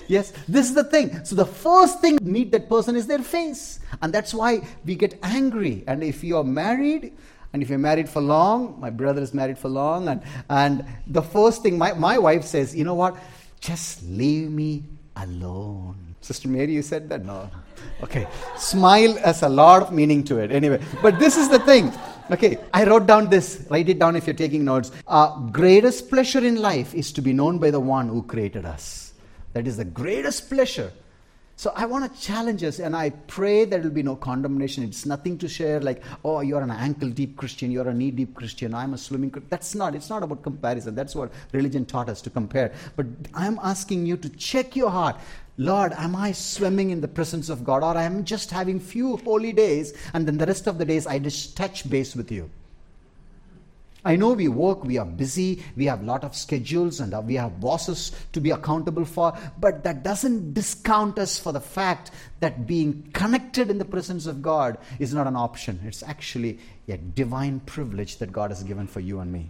Yes, 0.07 0.33
this 0.47 0.67
is 0.67 0.75
the 0.75 0.83
thing. 0.83 1.23
So 1.25 1.35
the 1.35 1.45
first 1.45 2.01
thing 2.01 2.19
meet 2.21 2.51
that 2.51 2.69
person 2.69 2.95
is 2.95 3.07
their 3.07 3.19
face. 3.19 3.79
And 4.01 4.13
that's 4.13 4.33
why 4.33 4.61
we 4.85 4.95
get 4.95 5.17
angry. 5.23 5.83
And 5.87 6.03
if 6.03 6.23
you 6.23 6.37
are 6.37 6.43
married, 6.43 7.13
and 7.53 7.61
if 7.61 7.69
you're 7.69 7.79
married 7.79 8.09
for 8.09 8.21
long, 8.21 8.79
my 8.79 8.89
brother 8.89 9.21
is 9.21 9.33
married 9.33 9.57
for 9.57 9.69
long, 9.69 10.07
and, 10.07 10.21
and 10.49 10.85
the 11.05 11.21
first 11.21 11.61
thing 11.61 11.77
my, 11.77 11.93
my 11.93 12.17
wife 12.17 12.43
says, 12.43 12.75
you 12.75 12.83
know 12.83 12.95
what? 12.95 13.15
Just 13.61 14.03
leave 14.03 14.49
me 14.49 14.83
alone. 15.15 15.95
Sister 16.21 16.47
Mary, 16.47 16.73
you 16.73 16.81
said 16.81 17.09
that? 17.09 17.23
No. 17.25 17.49
Okay. 18.01 18.27
Smile 18.57 19.15
has 19.17 19.43
a 19.43 19.49
lot 19.49 19.83
of 19.83 19.91
meaning 19.91 20.23
to 20.23 20.39
it. 20.39 20.51
Anyway, 20.51 20.81
but 21.01 21.19
this 21.19 21.37
is 21.37 21.49
the 21.49 21.59
thing. 21.59 21.91
Okay, 22.31 22.57
I 22.73 22.85
wrote 22.85 23.05
down 23.05 23.29
this. 23.29 23.67
Write 23.69 23.89
it 23.89 23.99
down 23.99 24.15
if 24.15 24.25
you're 24.25 24.33
taking 24.33 24.63
notes. 24.63 24.91
Our 25.07 25.49
greatest 25.51 26.09
pleasure 26.09 26.39
in 26.39 26.55
life 26.55 26.95
is 26.95 27.11
to 27.13 27.21
be 27.21 27.33
known 27.33 27.59
by 27.59 27.69
the 27.69 27.79
one 27.79 28.07
who 28.07 28.23
created 28.23 28.65
us. 28.65 29.12
That 29.53 29.67
is 29.67 29.77
the 29.77 29.85
greatest 29.85 30.49
pleasure. 30.49 30.91
So 31.55 31.71
I 31.75 31.85
want 31.85 32.11
to 32.11 32.19
challenge 32.19 32.63
us, 32.63 32.79
and 32.79 32.95
I 32.95 33.11
pray 33.11 33.65
there 33.65 33.79
will 33.79 33.91
be 33.91 34.01
no 34.01 34.15
condemnation. 34.15 34.83
It's 34.83 35.05
nothing 35.05 35.37
to 35.37 35.47
share 35.47 35.79
like, 35.79 36.01
oh, 36.25 36.41
you're 36.41 36.63
an 36.63 36.71
ankle 36.71 37.09
deep 37.09 37.37
Christian, 37.37 37.69
you're 37.69 37.87
a 37.87 37.93
knee 37.93 38.09
deep 38.09 38.33
Christian, 38.33 38.73
I'm 38.73 38.95
a 38.95 38.97
swimming. 38.97 39.31
That's 39.49 39.75
not. 39.75 39.93
It's 39.93 40.09
not 40.09 40.23
about 40.23 40.41
comparison. 40.41 40.95
That's 40.95 41.15
what 41.15 41.31
religion 41.51 41.85
taught 41.85 42.09
us 42.09 42.21
to 42.23 42.31
compare. 42.31 42.73
But 42.95 43.05
I'm 43.35 43.59
asking 43.61 44.07
you 44.07 44.17
to 44.17 44.29
check 44.29 44.75
your 44.75 44.89
heart. 44.89 45.17
Lord, 45.57 45.93
am 45.93 46.15
I 46.15 46.31
swimming 46.31 46.89
in 46.89 47.01
the 47.01 47.07
presence 47.07 47.49
of 47.49 47.63
God, 47.63 47.83
or 47.83 47.95
I 47.95 48.03
am 48.03 48.25
just 48.25 48.49
having 48.49 48.79
few 48.79 49.17
holy 49.17 49.53
days, 49.53 49.93
and 50.13 50.27
then 50.27 50.39
the 50.39 50.47
rest 50.47 50.65
of 50.65 50.79
the 50.79 50.85
days 50.85 51.05
I 51.05 51.19
just 51.19 51.55
touch 51.55 51.87
base 51.87 52.15
with 52.15 52.31
you? 52.31 52.49
I 54.05 54.17
know 54.17 54.33
we 54.33 54.49
work, 54.49 54.83
we 54.83 54.97
are 54.97 55.05
busy, 55.05 55.63
we 55.77 55.85
have 55.85 56.01
a 56.01 56.05
lot 56.05 56.25
of 56.25 56.35
schedules, 56.35 56.99
and 56.99 57.13
uh, 57.13 57.21
we 57.21 57.35
have 57.35 57.61
bosses 57.61 58.11
to 58.33 58.41
be 58.41 58.51
accountable 58.51 59.05
for, 59.05 59.37
but 59.59 59.83
that 59.85 60.03
doesn't 60.03 60.53
discount 60.53 61.17
us 61.17 61.39
for 61.39 61.53
the 61.53 61.61
fact 61.61 62.11
that 62.41 62.67
being 62.67 63.09
connected 63.13 63.69
in 63.69 63.77
the 63.77 63.85
presence 63.85 64.25
of 64.25 64.41
God 64.41 64.77
is 64.99 65.13
not 65.13 65.25
an 65.25 65.37
option. 65.37 65.79
It's 65.85 66.03
actually 66.03 66.59
a 66.89 66.97
divine 66.97 67.61
privilege 67.61 68.17
that 68.17 68.33
God 68.33 68.51
has 68.51 68.61
given 68.63 68.87
for 68.87 68.99
you 68.99 69.21
and 69.21 69.31
me. 69.31 69.49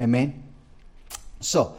Amen? 0.00 0.42
So, 1.40 1.76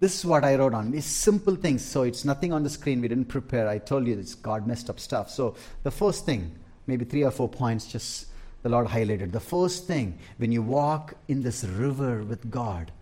this 0.00 0.18
is 0.18 0.24
what 0.24 0.42
I 0.42 0.56
wrote 0.56 0.74
on. 0.74 0.90
These 0.90 1.04
simple 1.04 1.54
things. 1.54 1.84
So, 1.84 2.02
it's 2.02 2.24
nothing 2.24 2.52
on 2.52 2.64
the 2.64 2.70
screen. 2.70 3.00
We 3.00 3.06
didn't 3.06 3.26
prepare. 3.26 3.68
I 3.68 3.78
told 3.78 4.08
you 4.08 4.16
this 4.16 4.34
God 4.34 4.66
messed 4.66 4.90
up 4.90 4.98
stuff. 4.98 5.30
So, 5.30 5.54
the 5.84 5.92
first 5.92 6.26
thing, 6.26 6.52
maybe 6.88 7.04
three 7.04 7.22
or 7.22 7.30
four 7.30 7.48
points, 7.48 7.86
just 7.86 8.26
the 8.62 8.68
Lord 8.68 8.86
highlighted. 8.86 9.32
The 9.32 9.40
first 9.40 9.86
thing, 9.86 10.18
when 10.38 10.52
you 10.52 10.62
walk 10.62 11.14
in 11.28 11.42
this 11.42 11.64
river 11.64 12.22
with 12.22 12.50
God, 12.50 12.92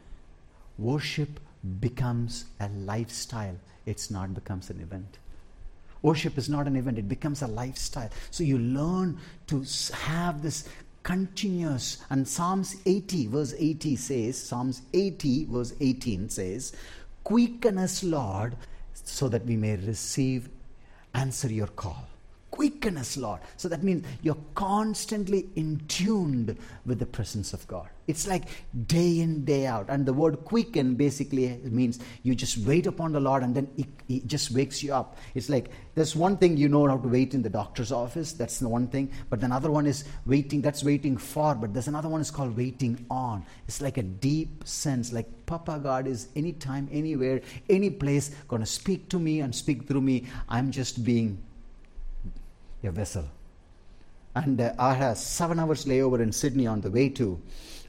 worship 0.79 1.41
becomes 1.81 2.47
a 2.61 2.69
lifestyle. 2.69 3.57
It's 3.87 4.11
not 4.11 4.35
becomes 4.35 4.71
an 4.71 4.81
event. 4.81 5.19
Worship 6.03 6.39
is 6.39 6.49
not 6.49 6.67
an 6.67 6.77
event, 6.77 6.99
it 6.99 7.09
becomes 7.09 7.43
a 7.43 7.47
lifestyle. 7.47 8.09
So 8.31 8.43
you 8.43 8.59
learn 8.59 9.19
to 9.49 9.65
have 9.93 10.43
this 10.43 10.67
continuous. 11.03 11.99
And 12.09 12.27
Psalms 12.27 12.77
80, 12.87 13.27
verse 13.27 13.55
80 13.59 13.97
says, 13.97 14.43
Psalms 14.43 14.81
80, 14.95 15.45
verse 15.47 15.75
18 15.79 16.31
says, 16.31 16.73
Quicken 17.23 17.77
us, 17.77 18.03
Lord, 18.03 18.57
so 18.95 19.29
that 19.29 19.45
we 19.45 19.57
may 19.57 19.77
receive, 19.77 20.49
answer 21.13 21.49
your 21.49 21.67
call 21.67 22.07
quicken 22.61 22.99
us, 22.99 23.17
Lord. 23.17 23.41
So 23.57 23.71
that 23.71 23.83
means 23.83 24.05
you're 24.21 24.37
constantly 24.55 25.49
in 25.57 25.81
tuned 25.89 26.59
with 26.85 26.99
the 26.99 27.07
presence 27.07 27.55
of 27.55 27.67
God. 27.67 27.89
It's 28.07 28.29
like 28.29 28.45
day 28.87 29.21
in, 29.21 29.47
day 29.47 29.65
out. 29.65 29.87
And 29.89 30.05
the 30.05 30.13
word 30.13 30.45
quicken 30.45 30.95
basically 30.95 31.59
means 31.65 32.01
you 32.23 32.35
just 32.35 32.59
wait 32.59 32.87
upon 32.87 33.13
the 33.13 33.21
Lord 33.21 33.43
and 33.43 33.55
then 33.55 33.67
He 34.09 34.21
just 34.27 34.51
wakes 34.51 34.83
you 34.83 34.93
up. 34.93 35.17
It's 35.35 35.49
like 35.49 35.71
there's 35.95 36.15
one 36.15 36.37
thing 36.37 36.59
you 36.59 36.69
know 36.69 36.87
how 36.87 36.99
to 36.99 37.09
wait 37.09 37.33
in 37.33 37.41
the 37.41 37.49
doctor's 37.49 37.93
office, 37.93 38.33
that's 38.33 38.59
the 38.59 38.69
one 38.69 38.89
thing. 38.89 39.11
But 39.31 39.43
another 39.43 39.71
one 39.71 39.87
is 39.87 40.05
waiting, 40.27 40.61
that's 40.61 40.85
waiting 40.85 41.17
for. 41.17 41.55
But 41.55 41.73
there's 41.73 41.89
another 41.89 42.11
one 42.11 42.21
is 42.21 42.31
called 42.31 42.55
waiting 42.59 43.07
on. 43.11 43.47
It's 43.69 43.81
like 43.81 43.97
a 43.97 44.03
deep 44.03 44.69
sense, 44.69 45.15
like 45.15 45.47
Papa 45.47 45.81
God 45.83 46.07
is 46.07 46.29
anytime, 46.37 46.91
anywhere, 46.93 47.41
any 47.71 47.89
place 47.89 48.33
going 48.49 48.61
to 48.61 48.67
speak 48.67 49.09
to 49.09 49.19
me 49.19 49.41
and 49.41 49.55
speak 49.55 49.89
through 49.89 50.03
me. 50.03 50.27
I'm 50.47 50.71
just 50.71 51.03
being 51.05 51.43
a 52.89 52.91
vessel. 52.91 53.25
And 54.35 54.61
uh, 54.61 54.73
I 54.79 54.95
had 54.95 55.13
a 55.13 55.17
seven 55.17 55.59
hours 55.59 55.85
layover 55.85 56.21
in 56.21 56.33
Sydney 56.33 56.67
on 56.67 56.81
the 56.81 56.91
way 56.91 57.09
to, 57.11 57.41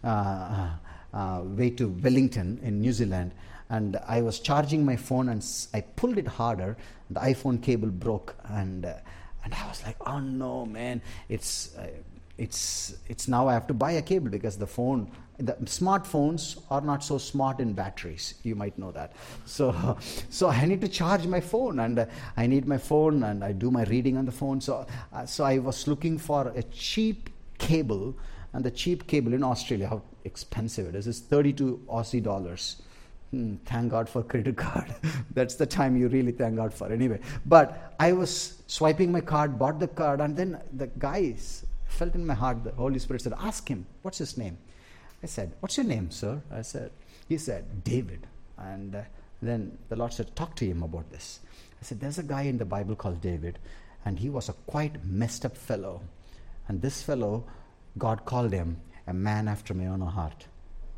uh, 0.04 0.08
uh, 0.08 0.70
uh, 1.14 1.42
way 1.44 1.70
to 1.72 1.90
Wellington 1.90 2.60
in 2.64 2.82
New 2.82 2.94
Zealand. 2.94 3.34
And 3.70 3.98
I 4.08 4.22
was 4.22 4.40
charging 4.40 4.84
my 4.84 4.96
phone 4.96 5.30
and 5.30 5.46
I 5.74 5.82
pulled 5.82 6.18
it 6.18 6.28
harder. 6.28 6.78
The 7.10 7.20
iPhone 7.20 7.62
cable 7.62 7.90
broke. 7.90 8.36
And, 8.46 8.86
uh, 8.86 8.96
and 9.44 9.54
I 9.54 9.68
was 9.68 9.84
like, 9.84 9.98
oh 10.06 10.20
no, 10.20 10.66
man. 10.66 11.02
It's, 11.30 11.76
uh, 11.78 11.88
it's, 12.42 12.96
it's 13.08 13.28
now 13.28 13.48
I 13.48 13.54
have 13.54 13.68
to 13.68 13.74
buy 13.76 13.92
a 13.92 14.02
cable 14.02 14.30
because 14.30 14.58
the 14.58 14.66
phone, 14.66 15.12
the 15.38 15.54
smartphones 15.66 16.60
are 16.72 16.82
not 16.82 17.04
so 17.04 17.20
smart 17.20 17.60
in 17.60 17.74
batteries. 17.74 18.34
You 18.42 18.56
might 18.56 18.80
know 18.80 18.92
that. 18.92 19.14
So, 19.46 19.98
so 20.30 20.50
I 20.50 20.66
need 20.66 20.82
to 20.82 20.88
charge 20.88 21.28
my 21.28 21.40
phone 21.40 21.80
and 21.80 22.08
I 22.36 22.48
need 22.48 22.68
my 22.68 22.80
phone 22.80 23.24
and 23.24 23.44
I 23.44 23.52
do 23.52 23.70
my 23.70 23.84
reading 23.84 24.18
on 24.18 24.26
the 24.26 24.32
phone. 24.32 24.60
So, 24.60 24.88
uh, 25.14 25.26
so 25.28 25.44
I 25.44 25.60
was 25.60 25.88
looking 25.88 26.18
for 26.18 26.48
a 26.56 26.64
cheap 26.64 27.30
cable 27.60 28.16
and 28.54 28.66
the 28.66 28.72
cheap 28.72 29.06
cable 29.06 29.34
in 29.34 29.44
Australia, 29.44 29.88
how 29.88 30.02
expensive 30.24 30.88
it 30.88 30.96
is, 30.96 31.06
is 31.06 31.20
32 31.20 31.86
Aussie 31.88 32.24
dollars. 32.24 32.82
Hmm, 33.30 33.58
thank 33.66 33.92
God 33.92 34.10
for 34.10 34.24
credit 34.24 34.58
card. 34.58 34.94
That's 35.36 35.56
the 35.56 35.68
time 35.68 35.96
you 35.96 36.08
really 36.08 36.32
thank 36.32 36.56
God 36.56 36.74
for. 36.74 36.92
Anyway, 36.92 37.20
but 37.46 37.94
I 38.00 38.14
was 38.14 38.64
swiping 38.66 39.12
my 39.12 39.22
card, 39.22 39.60
bought 39.60 39.80
the 39.80 39.88
card, 39.88 40.22
and 40.22 40.36
then 40.36 40.60
the 40.74 40.88
guys 40.88 41.66
felt 41.92 42.16
in 42.16 42.26
my 42.26 42.34
heart, 42.34 42.64
the 42.64 42.72
Holy 42.72 43.00
Spirit 43.00 43.22
said, 43.22 43.34
Ask 43.38 43.68
him, 43.68 43.86
what's 44.02 44.18
his 44.18 44.38
name? 44.38 44.58
I 45.24 45.28
said, 45.28 45.54
What's 45.60 45.78
your 45.78 45.86
name, 45.86 46.12
sir? 46.12 46.42
I 46.52 46.62
said, 46.62 46.92
He 47.28 47.38
said, 47.38 47.84
David. 47.84 48.28
And 48.58 48.96
uh, 48.96 49.02
then 49.42 49.78
the 49.90 49.96
Lord 49.96 50.14
said, 50.14 50.36
Talk 50.36 50.56
to 50.58 50.66
him 50.66 50.84
about 50.84 51.12
this. 51.12 51.40
I 51.82 51.84
said, 51.84 52.00
There's 52.00 52.18
a 52.18 52.24
guy 52.24 52.44
in 52.44 52.58
the 52.58 52.66
Bible 52.66 52.96
called 52.96 53.22
David, 53.22 53.60
and 54.06 54.20
he 54.20 54.30
was 54.30 54.50
a 54.50 54.54
quite 54.54 55.04
messed 55.06 55.46
up 55.46 55.56
fellow. 55.56 56.02
And 56.68 56.82
this 56.82 57.02
fellow, 57.02 57.44
God 57.98 58.26
called 58.26 58.52
him 58.52 58.78
a 59.08 59.14
man 59.14 59.48
after 59.48 59.74
my 59.74 59.88
own 59.88 60.02
heart. 60.02 60.46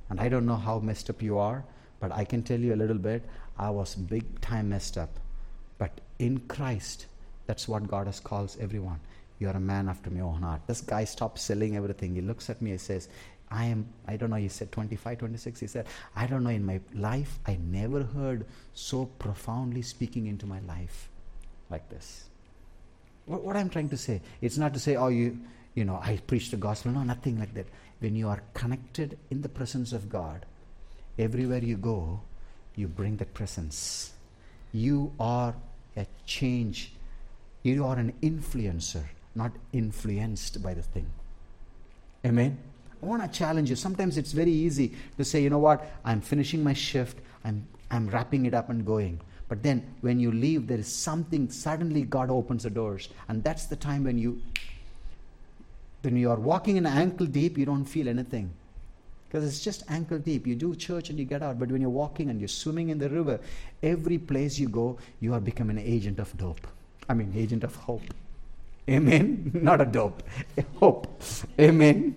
And 0.09 0.19
I 0.19 0.29
don't 0.29 0.45
know 0.45 0.55
how 0.55 0.79
messed 0.79 1.09
up 1.09 1.21
you 1.21 1.38
are, 1.38 1.63
but 2.00 2.12
I 2.12 2.25
can 2.25 2.43
tell 2.43 2.59
you 2.59 2.73
a 2.73 2.77
little 2.77 2.97
bit. 2.97 3.23
I 3.57 3.69
was 3.69 3.95
big 3.95 4.41
time 4.41 4.69
messed 4.69 4.97
up. 4.97 5.19
But 5.77 6.01
in 6.19 6.39
Christ, 6.39 7.07
that's 7.45 7.67
what 7.67 7.88
God 7.88 8.07
has 8.07 8.19
calls 8.19 8.57
everyone. 8.59 9.00
You 9.43 9.50
are 9.50 9.57
a 9.57 9.59
man 9.59 9.89
after 9.89 10.09
my 10.09 10.21
own 10.21 10.41
heart. 10.41 10.62
This 10.67 10.79
guy 10.79 11.03
stops 11.03 11.41
selling 11.41 11.75
everything. 11.75 12.15
He 12.15 12.21
looks 12.21 12.50
at 12.50 12.62
me 12.62 12.71
and 12.71 12.79
says, 12.79 13.09
I 13.51 13.65
am, 13.65 13.89
I 14.07 14.15
don't 14.15 14.29
know, 14.29 14.38
he 14.38 14.47
said 14.47 14.71
25, 14.71 15.17
26. 15.17 15.59
He 15.59 15.67
said, 15.67 15.85
I 16.15 16.27
don't 16.27 16.45
know, 16.45 16.50
in 16.50 16.65
my 16.65 16.79
life, 16.95 17.39
I 17.45 17.59
never 17.62 18.03
heard 18.03 18.45
so 18.73 19.05
profoundly 19.05 19.81
speaking 19.81 20.27
into 20.27 20.45
my 20.45 20.62
life 20.62 21.09
like 21.69 21.89
this. 21.89 22.29
What, 23.25 23.43
what 23.43 23.57
I'm 23.57 23.69
trying 23.69 23.89
to 23.89 23.97
say, 23.97 24.21
it's 24.39 24.57
not 24.57 24.73
to 24.75 24.79
say, 24.79 24.95
oh, 24.95 25.09
you, 25.09 25.38
you 25.75 25.83
know, 25.83 26.00
I 26.01 26.21
preach 26.25 26.50
the 26.50 26.55
gospel. 26.55 26.93
No, 26.93 27.03
nothing 27.03 27.38
like 27.38 27.53
that. 27.55 27.67
When 28.00 28.15
you 28.15 28.29
are 28.29 28.41
connected 28.53 29.17
in 29.29 29.41
the 29.41 29.50
presence 29.50 29.91
of 29.91 30.07
God, 30.07 30.45
everywhere 31.19 31.59
you 31.59 31.75
go, 31.75 32.21
you 32.75 32.88
bring 32.88 33.17
that 33.17 33.33
presence. 33.33 34.13
You 34.71 35.12
are 35.19 35.53
a 35.97 36.07
change. 36.25 36.93
You 37.62 37.85
are 37.85 37.97
an 37.97 38.13
influencer, 38.21 39.03
not 39.35 39.51
influenced 39.71 40.61
by 40.61 40.73
the 40.73 40.81
thing. 40.81 41.07
Amen. 42.25 42.57
I 43.01 43.05
want 43.05 43.21
to 43.21 43.27
challenge 43.27 43.69
you. 43.69 43.75
Sometimes 43.75 44.17
it's 44.17 44.31
very 44.31 44.51
easy 44.51 44.93
to 45.17 45.25
say, 45.25 45.41
you 45.41 45.49
know 45.49 45.59
what, 45.59 45.85
I'm 46.05 46.21
finishing 46.21 46.63
my 46.63 46.73
shift, 46.73 47.17
I'm, 47.43 47.67
I'm 47.91 48.07
wrapping 48.07 48.45
it 48.45 48.53
up 48.53 48.69
and 48.69 48.85
going. 48.85 49.19
But 49.49 49.61
then 49.61 49.83
when 50.01 50.19
you 50.19 50.31
leave, 50.31 50.67
there 50.67 50.79
is 50.79 50.87
something, 50.87 51.49
suddenly 51.49 52.03
God 52.03 52.29
opens 52.29 52.63
the 52.63 52.69
doors. 52.69 53.09
And 53.27 53.43
that's 53.43 53.65
the 53.65 53.75
time 53.75 54.05
when 54.05 54.17
you, 54.17 54.41
when 56.01 56.15
you 56.15 56.31
are 56.31 56.39
walking 56.39 56.77
in 56.77 56.85
ankle 56.85 57.25
deep, 57.25 57.57
you 57.57 57.65
don't 57.65 57.85
feel 57.85 58.07
anything. 58.07 58.51
Because 59.27 59.45
it's 59.45 59.63
just 59.63 59.83
ankle 59.89 60.19
deep. 60.19 60.47
You 60.47 60.55
do 60.55 60.75
church 60.75 61.09
and 61.09 61.19
you 61.19 61.25
get 61.25 61.43
out. 61.43 61.59
But 61.59 61.69
when 61.69 61.81
you're 61.81 61.89
walking 61.89 62.29
and 62.29 62.39
you're 62.39 62.47
swimming 62.47 62.89
in 62.89 62.99
the 62.99 63.09
river, 63.09 63.39
every 63.81 64.17
place 64.17 64.57
you 64.57 64.69
go, 64.69 64.97
you 65.19 65.33
are 65.33 65.39
becoming 65.39 65.77
an 65.77 65.83
agent 65.83 66.19
of 66.19 66.35
dope. 66.37 66.65
I 67.09 67.13
mean, 67.13 67.33
agent 67.35 67.63
of 67.63 67.75
hope. 67.75 68.03
Amen. 68.89 69.51
Not 69.61 69.81
a 69.81 69.85
dope. 69.85 70.23
Hope. 70.79 71.21
Amen. 71.59 72.15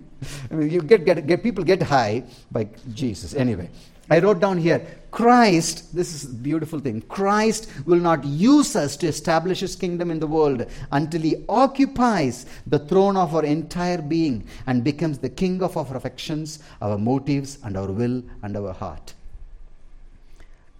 I 0.50 0.54
mean, 0.54 0.70
you 0.70 0.82
get, 0.82 1.04
get, 1.04 1.26
get 1.26 1.42
people 1.42 1.62
get 1.62 1.82
high 1.82 2.24
by 2.50 2.68
Jesus. 2.92 3.34
Anyway, 3.34 3.70
I 4.10 4.20
wrote 4.20 4.40
down 4.40 4.58
here 4.58 4.86
Christ, 5.10 5.94
this 5.94 6.14
is 6.14 6.30
a 6.30 6.34
beautiful 6.34 6.78
thing. 6.78 7.00
Christ 7.02 7.70
will 7.86 7.98
not 7.98 8.24
use 8.24 8.76
us 8.76 8.96
to 8.98 9.06
establish 9.06 9.60
his 9.60 9.74
kingdom 9.74 10.10
in 10.10 10.20
the 10.20 10.26
world 10.26 10.66
until 10.92 11.22
he 11.22 11.44
occupies 11.48 12.46
the 12.66 12.78
throne 12.78 13.16
of 13.16 13.34
our 13.34 13.44
entire 13.44 14.02
being 14.02 14.46
and 14.66 14.84
becomes 14.84 15.18
the 15.18 15.30
king 15.30 15.62
of 15.62 15.76
our 15.76 15.96
affections, 15.96 16.58
our 16.82 16.98
motives, 16.98 17.58
and 17.64 17.76
our 17.76 17.90
will 17.90 18.22
and 18.42 18.56
our 18.56 18.72
heart. 18.74 19.14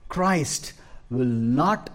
Christ 0.09 0.75
will 1.11 1.25
not, 1.25 1.91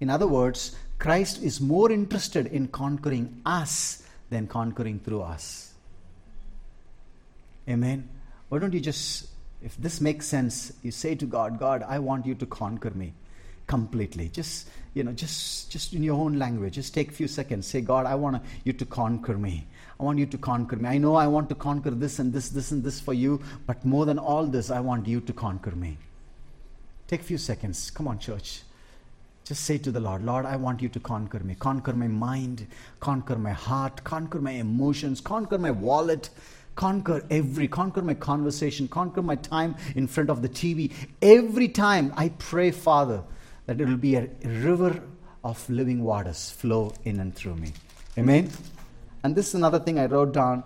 in 0.00 0.08
other 0.08 0.26
words, 0.26 0.76
Christ 0.98 1.42
is 1.42 1.60
more 1.60 1.92
interested 1.92 2.46
in 2.46 2.68
conquering 2.68 3.40
us 3.44 4.02
than 4.30 4.46
conquering 4.46 5.00
through 5.00 5.22
us. 5.22 5.72
Amen. 7.68 8.08
Why 8.48 8.58
don't 8.58 8.72
you 8.72 8.80
just, 8.80 9.28
if 9.62 9.76
this 9.76 10.00
makes 10.00 10.26
sense, 10.26 10.72
you 10.82 10.90
say 10.90 11.14
to 11.16 11.26
God, 11.26 11.58
God, 11.58 11.84
I 11.86 11.98
want 11.98 12.26
you 12.26 12.34
to 12.36 12.46
conquer 12.46 12.90
me 12.90 13.12
completely. 13.66 14.28
Just, 14.28 14.68
you 14.94 15.04
know, 15.04 15.12
just, 15.12 15.70
just 15.70 15.92
in 15.92 16.02
your 16.02 16.18
own 16.18 16.38
language. 16.38 16.74
Just 16.74 16.94
take 16.94 17.10
a 17.10 17.12
few 17.12 17.28
seconds. 17.28 17.66
Say, 17.66 17.80
God, 17.80 18.06
I 18.06 18.14
want 18.14 18.42
you 18.64 18.72
to 18.72 18.84
conquer 18.86 19.36
me. 19.36 19.66
I 19.98 20.04
want 20.04 20.18
you 20.18 20.26
to 20.26 20.38
conquer 20.38 20.76
me. 20.76 20.88
I 20.88 20.98
know 20.98 21.16
I 21.16 21.26
want 21.26 21.48
to 21.48 21.54
conquer 21.54 21.90
this 21.90 22.18
and 22.18 22.32
this, 22.32 22.50
this 22.50 22.70
and 22.70 22.84
this 22.84 23.00
for 23.00 23.14
you, 23.14 23.42
but 23.66 23.84
more 23.84 24.06
than 24.06 24.18
all 24.18 24.46
this, 24.46 24.70
I 24.70 24.80
want 24.80 25.08
you 25.08 25.20
to 25.20 25.32
conquer 25.32 25.72
me. 25.72 25.98
Take 27.08 27.20
a 27.20 27.24
few 27.24 27.38
seconds. 27.38 27.90
Come 27.90 28.08
on, 28.08 28.18
church. 28.18 28.62
Just 29.46 29.62
say 29.62 29.78
to 29.78 29.92
the 29.92 30.00
Lord, 30.00 30.24
Lord, 30.24 30.44
I 30.44 30.56
want 30.56 30.82
you 30.82 30.88
to 30.88 30.98
conquer 30.98 31.38
me. 31.38 31.54
Conquer 31.54 31.92
my 31.92 32.08
mind, 32.08 32.66
conquer 32.98 33.36
my 33.36 33.52
heart, 33.52 34.02
conquer 34.02 34.40
my 34.40 34.50
emotions, 34.50 35.20
conquer 35.20 35.56
my 35.56 35.70
wallet, 35.70 36.30
conquer 36.74 37.24
every, 37.30 37.68
conquer 37.68 38.02
my 38.02 38.14
conversation, 38.14 38.88
conquer 38.88 39.22
my 39.22 39.36
time 39.36 39.76
in 39.94 40.08
front 40.08 40.30
of 40.30 40.42
the 40.42 40.48
TV. 40.48 40.92
Every 41.22 41.68
time 41.68 42.12
I 42.16 42.30
pray, 42.30 42.72
Father, 42.72 43.22
that 43.66 43.80
it 43.80 43.86
will 43.86 43.96
be 43.96 44.16
a 44.16 44.28
river 44.42 45.00
of 45.44 45.70
living 45.70 46.02
waters 46.02 46.50
flow 46.50 46.92
in 47.04 47.20
and 47.20 47.32
through 47.32 47.54
me. 47.54 47.72
Amen? 48.18 48.50
And 49.22 49.36
this 49.36 49.50
is 49.50 49.54
another 49.54 49.78
thing 49.78 49.96
I 50.00 50.06
wrote 50.06 50.32
down. 50.32 50.64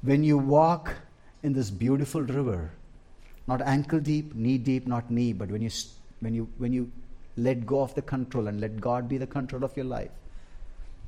When 0.00 0.24
you 0.24 0.38
walk 0.38 0.94
in 1.42 1.52
this 1.52 1.68
beautiful 1.68 2.22
river, 2.22 2.70
not 3.46 3.60
ankle 3.60 4.00
deep, 4.00 4.34
knee 4.34 4.56
deep, 4.56 4.86
not 4.86 5.10
knee, 5.10 5.34
but 5.34 5.50
when 5.50 5.60
you, 5.60 5.70
when 6.20 6.32
you, 6.32 6.48
when 6.56 6.72
you 6.72 6.90
let 7.36 7.66
go 7.66 7.80
of 7.80 7.94
the 7.94 8.02
control 8.02 8.48
and 8.48 8.60
let 8.60 8.80
God 8.80 9.08
be 9.08 9.18
the 9.18 9.26
control 9.26 9.64
of 9.64 9.76
your 9.76 9.86
life, 9.86 10.10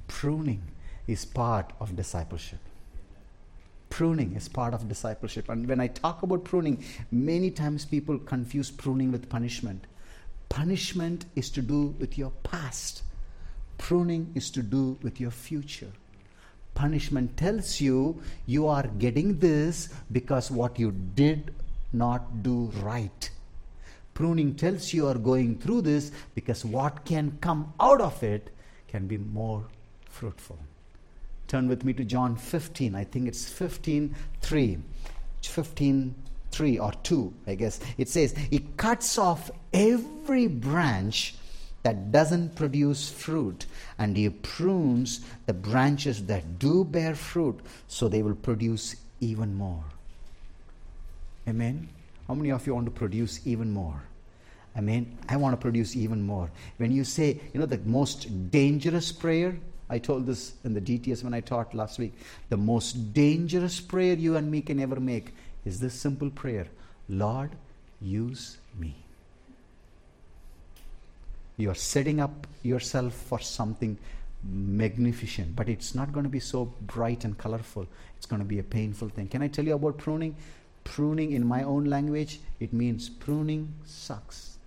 pruning 0.08 0.62
is 1.06 1.24
part 1.24 1.72
of 1.80 1.96
discipleship. 1.96 2.60
Pruning 3.90 4.34
is 4.34 4.48
part 4.48 4.72
of 4.72 4.88
discipleship. 4.88 5.48
And 5.48 5.68
when 5.68 5.80
I 5.80 5.88
talk 5.88 6.22
about 6.22 6.44
pruning, 6.44 6.82
many 7.10 7.50
times 7.50 7.84
people 7.84 8.18
confuse 8.18 8.70
pruning 8.70 9.12
with 9.12 9.28
punishment. 9.28 9.86
Punishment 10.48 11.26
is 11.34 11.50
to 11.50 11.62
do 11.62 11.94
with 11.98 12.16
your 12.16 12.30
past, 12.42 13.02
pruning 13.78 14.30
is 14.34 14.50
to 14.50 14.62
do 14.62 14.98
with 15.02 15.20
your 15.20 15.30
future. 15.30 15.92
Punishment 16.74 17.36
tells 17.36 17.80
you 17.80 18.22
you 18.46 18.66
are 18.66 18.86
getting 18.86 19.38
this 19.38 19.88
because 20.10 20.50
what 20.50 20.78
you 20.78 20.90
did 20.90 21.54
not 21.92 22.42
do 22.42 22.70
right. 22.82 23.30
Pruning 24.22 24.54
tells 24.54 24.92
you 24.92 25.08
are 25.08 25.18
going 25.18 25.58
through 25.58 25.82
this 25.82 26.12
because 26.36 26.64
what 26.64 27.04
can 27.04 27.36
come 27.40 27.72
out 27.80 28.00
of 28.00 28.22
it 28.22 28.50
can 28.86 29.08
be 29.08 29.18
more 29.18 29.64
fruitful. 30.04 30.60
Turn 31.48 31.66
with 31.66 31.82
me 31.82 31.92
to 31.94 32.04
John 32.04 32.36
15. 32.36 32.94
I 32.94 33.02
think 33.02 33.26
it's 33.26 33.48
15 33.48 34.14
3. 34.40 34.78
15 35.42 36.14
3 36.52 36.78
or 36.78 36.92
2, 37.02 37.34
I 37.48 37.56
guess. 37.56 37.80
It 37.98 38.08
says, 38.08 38.32
It 38.52 38.76
cuts 38.76 39.18
off 39.18 39.50
every 39.72 40.46
branch 40.46 41.34
that 41.82 42.12
doesn't 42.12 42.54
produce 42.54 43.10
fruit, 43.10 43.66
and 43.98 44.16
He 44.16 44.28
prunes 44.30 45.22
the 45.46 45.52
branches 45.52 46.26
that 46.26 46.60
do 46.60 46.84
bear 46.84 47.16
fruit 47.16 47.58
so 47.88 48.06
they 48.06 48.22
will 48.22 48.36
produce 48.36 48.94
even 49.18 49.52
more. 49.52 49.82
Amen. 51.48 51.88
How 52.28 52.34
many 52.34 52.52
of 52.52 52.64
you 52.68 52.74
want 52.76 52.86
to 52.86 52.92
produce 52.92 53.44
even 53.44 53.72
more? 53.72 54.00
I 54.74 54.80
mean, 54.80 55.18
I 55.28 55.36
want 55.36 55.52
to 55.52 55.56
produce 55.56 55.96
even 55.96 56.22
more. 56.22 56.50
When 56.78 56.92
you 56.92 57.04
say, 57.04 57.40
you 57.52 57.60
know, 57.60 57.66
the 57.66 57.78
most 57.78 58.50
dangerous 58.50 59.12
prayer, 59.12 59.56
I 59.90 59.98
told 59.98 60.24
this 60.24 60.54
in 60.64 60.72
the 60.72 60.80
DTS 60.80 61.22
when 61.22 61.34
I 61.34 61.40
taught 61.40 61.74
last 61.74 61.98
week, 61.98 62.14
the 62.48 62.56
most 62.56 63.12
dangerous 63.12 63.80
prayer 63.80 64.14
you 64.14 64.36
and 64.36 64.50
me 64.50 64.62
can 64.62 64.80
ever 64.80 64.98
make 64.98 65.34
is 65.64 65.80
this 65.80 65.94
simple 65.94 66.30
prayer 66.30 66.66
Lord, 67.08 67.50
use 68.00 68.56
me. 68.78 68.94
You 71.58 71.70
are 71.70 71.74
setting 71.74 72.20
up 72.20 72.46
yourself 72.62 73.12
for 73.12 73.38
something 73.38 73.98
magnificent, 74.42 75.54
but 75.54 75.68
it's 75.68 75.94
not 75.94 76.12
going 76.12 76.24
to 76.24 76.30
be 76.30 76.40
so 76.40 76.72
bright 76.80 77.24
and 77.24 77.36
colorful. 77.36 77.86
It's 78.16 78.26
going 78.26 78.40
to 78.40 78.48
be 78.48 78.58
a 78.58 78.64
painful 78.64 79.10
thing. 79.10 79.28
Can 79.28 79.42
I 79.42 79.48
tell 79.48 79.64
you 79.64 79.74
about 79.74 79.98
pruning? 79.98 80.34
Pruning 80.84 81.32
in 81.32 81.46
my 81.46 81.62
own 81.62 81.84
language, 81.84 82.40
it 82.58 82.72
means 82.72 83.08
pruning 83.08 83.72
sucks. 83.84 84.58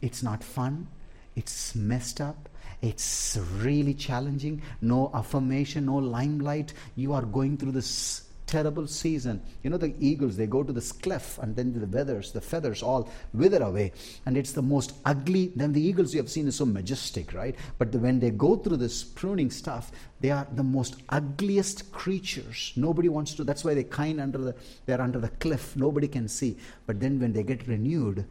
It's 0.00 0.22
not 0.22 0.42
fun. 0.42 0.88
It's 1.34 1.74
messed 1.74 2.20
up. 2.20 2.48
It's 2.82 3.38
really 3.56 3.94
challenging. 3.94 4.62
No 4.80 5.10
affirmation, 5.14 5.86
no 5.86 5.96
limelight. 5.96 6.72
You 6.94 7.12
are 7.14 7.22
going 7.22 7.56
through 7.56 7.72
this 7.72 8.26
terrible 8.46 8.86
season. 8.86 9.42
You 9.62 9.70
know, 9.70 9.76
the 9.76 9.94
eagles, 9.98 10.36
they 10.36 10.46
go 10.46 10.62
to 10.62 10.72
this 10.72 10.92
cliff 10.92 11.38
and 11.38 11.56
then 11.56 11.78
the 11.78 11.86
feathers, 11.86 12.32
the 12.32 12.40
feathers 12.40 12.82
all 12.82 13.10
wither 13.34 13.62
away. 13.62 13.92
And 14.24 14.36
it's 14.36 14.52
the 14.52 14.62
most 14.62 14.94
ugly. 15.04 15.52
Then 15.56 15.72
the 15.72 15.80
eagles 15.80 16.14
you 16.14 16.20
have 16.20 16.30
seen 16.30 16.46
is 16.46 16.56
so 16.56 16.64
majestic, 16.64 17.34
right? 17.34 17.56
But 17.78 17.92
the, 17.92 17.98
when 17.98 18.20
they 18.20 18.30
go 18.30 18.56
through 18.56 18.76
this 18.76 19.02
pruning 19.02 19.50
stuff, 19.50 19.90
they 20.20 20.30
are 20.30 20.46
the 20.52 20.62
most 20.62 20.96
ugliest 21.08 21.90
creatures. 21.92 22.72
Nobody 22.76 23.08
wants 23.08 23.34
to, 23.34 23.44
that's 23.44 23.64
why 23.64 23.74
they 23.74 23.84
kind 23.84 24.20
under 24.20 24.38
the, 24.38 24.56
they're 24.86 25.00
under 25.00 25.18
the 25.18 25.28
cliff. 25.28 25.76
Nobody 25.76 26.08
can 26.08 26.28
see. 26.28 26.56
But 26.86 27.00
then 27.00 27.18
when 27.18 27.32
they 27.32 27.42
get 27.42 27.66
renewed, 27.66 28.26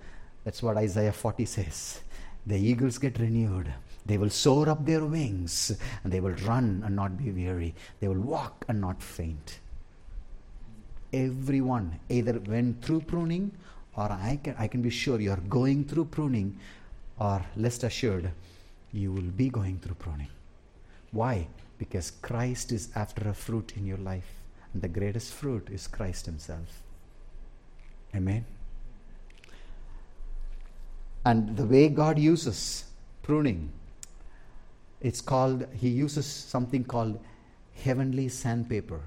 that's 0.46 0.64
what 0.64 0.78
Isaiah 0.78 1.12
40 1.12 1.46
says. 1.46 2.00
The 2.48 2.58
eagles 2.58 2.98
get 2.98 3.20
renewed. 3.20 3.74
They 4.06 4.18
will 4.18 4.30
soar 4.30 4.70
up 4.70 4.86
their 4.86 5.04
wings 5.04 5.78
and 6.04 6.14
they 6.14 6.22
will 6.22 6.36
run 6.46 6.84
and 6.86 6.96
not 6.96 7.18
be 7.18 7.32
weary. 7.32 7.75
They 8.00 8.08
will 8.08 8.22
walk 8.22 8.64
and 8.70 8.80
not 8.80 9.02
faint 9.04 9.60
everyone 11.16 12.00
either 12.10 12.40
went 12.40 12.84
through 12.84 13.02
pruning 13.02 13.52
or 13.96 14.12
I 14.12 14.40
can, 14.44 14.56
I 14.60 14.68
can 14.68 14.82
be 14.82 14.90
sure 14.90 15.20
you 15.20 15.32
are 15.32 15.44
going 15.50 15.86
through 15.86 16.06
pruning 16.06 16.60
or 17.18 17.44
rest 17.56 17.84
assured 17.84 18.32
you 18.92 19.12
will 19.12 19.22
be 19.22 19.50
going 19.50 19.80
through 19.80 19.96
pruning. 19.96 20.28
Why? 21.12 21.48
Because 21.78 22.12
Christ 22.22 22.72
is 22.72 22.90
after 22.96 23.30
a 23.30 23.34
fruit 23.34 23.74
in 23.78 23.86
your 23.86 23.98
life 23.98 24.30
and 24.74 24.82
the 24.82 24.90
greatest 24.90 25.34
fruit 25.34 25.70
is 25.72 25.88
Christ 25.88 26.25
himself. 26.25 26.82
Amen. 28.14 28.46
And 31.25 31.58
the 31.58 31.65
way 31.65 31.89
God 31.89 32.20
uses 32.20 32.86
pruning, 33.24 33.72
it's 35.01 35.22
called, 35.22 35.67
He 35.75 35.89
uses 35.89 36.25
something 36.25 36.84
called 36.84 37.20
heavenly 37.74 38.29
sandpaper 38.29 39.01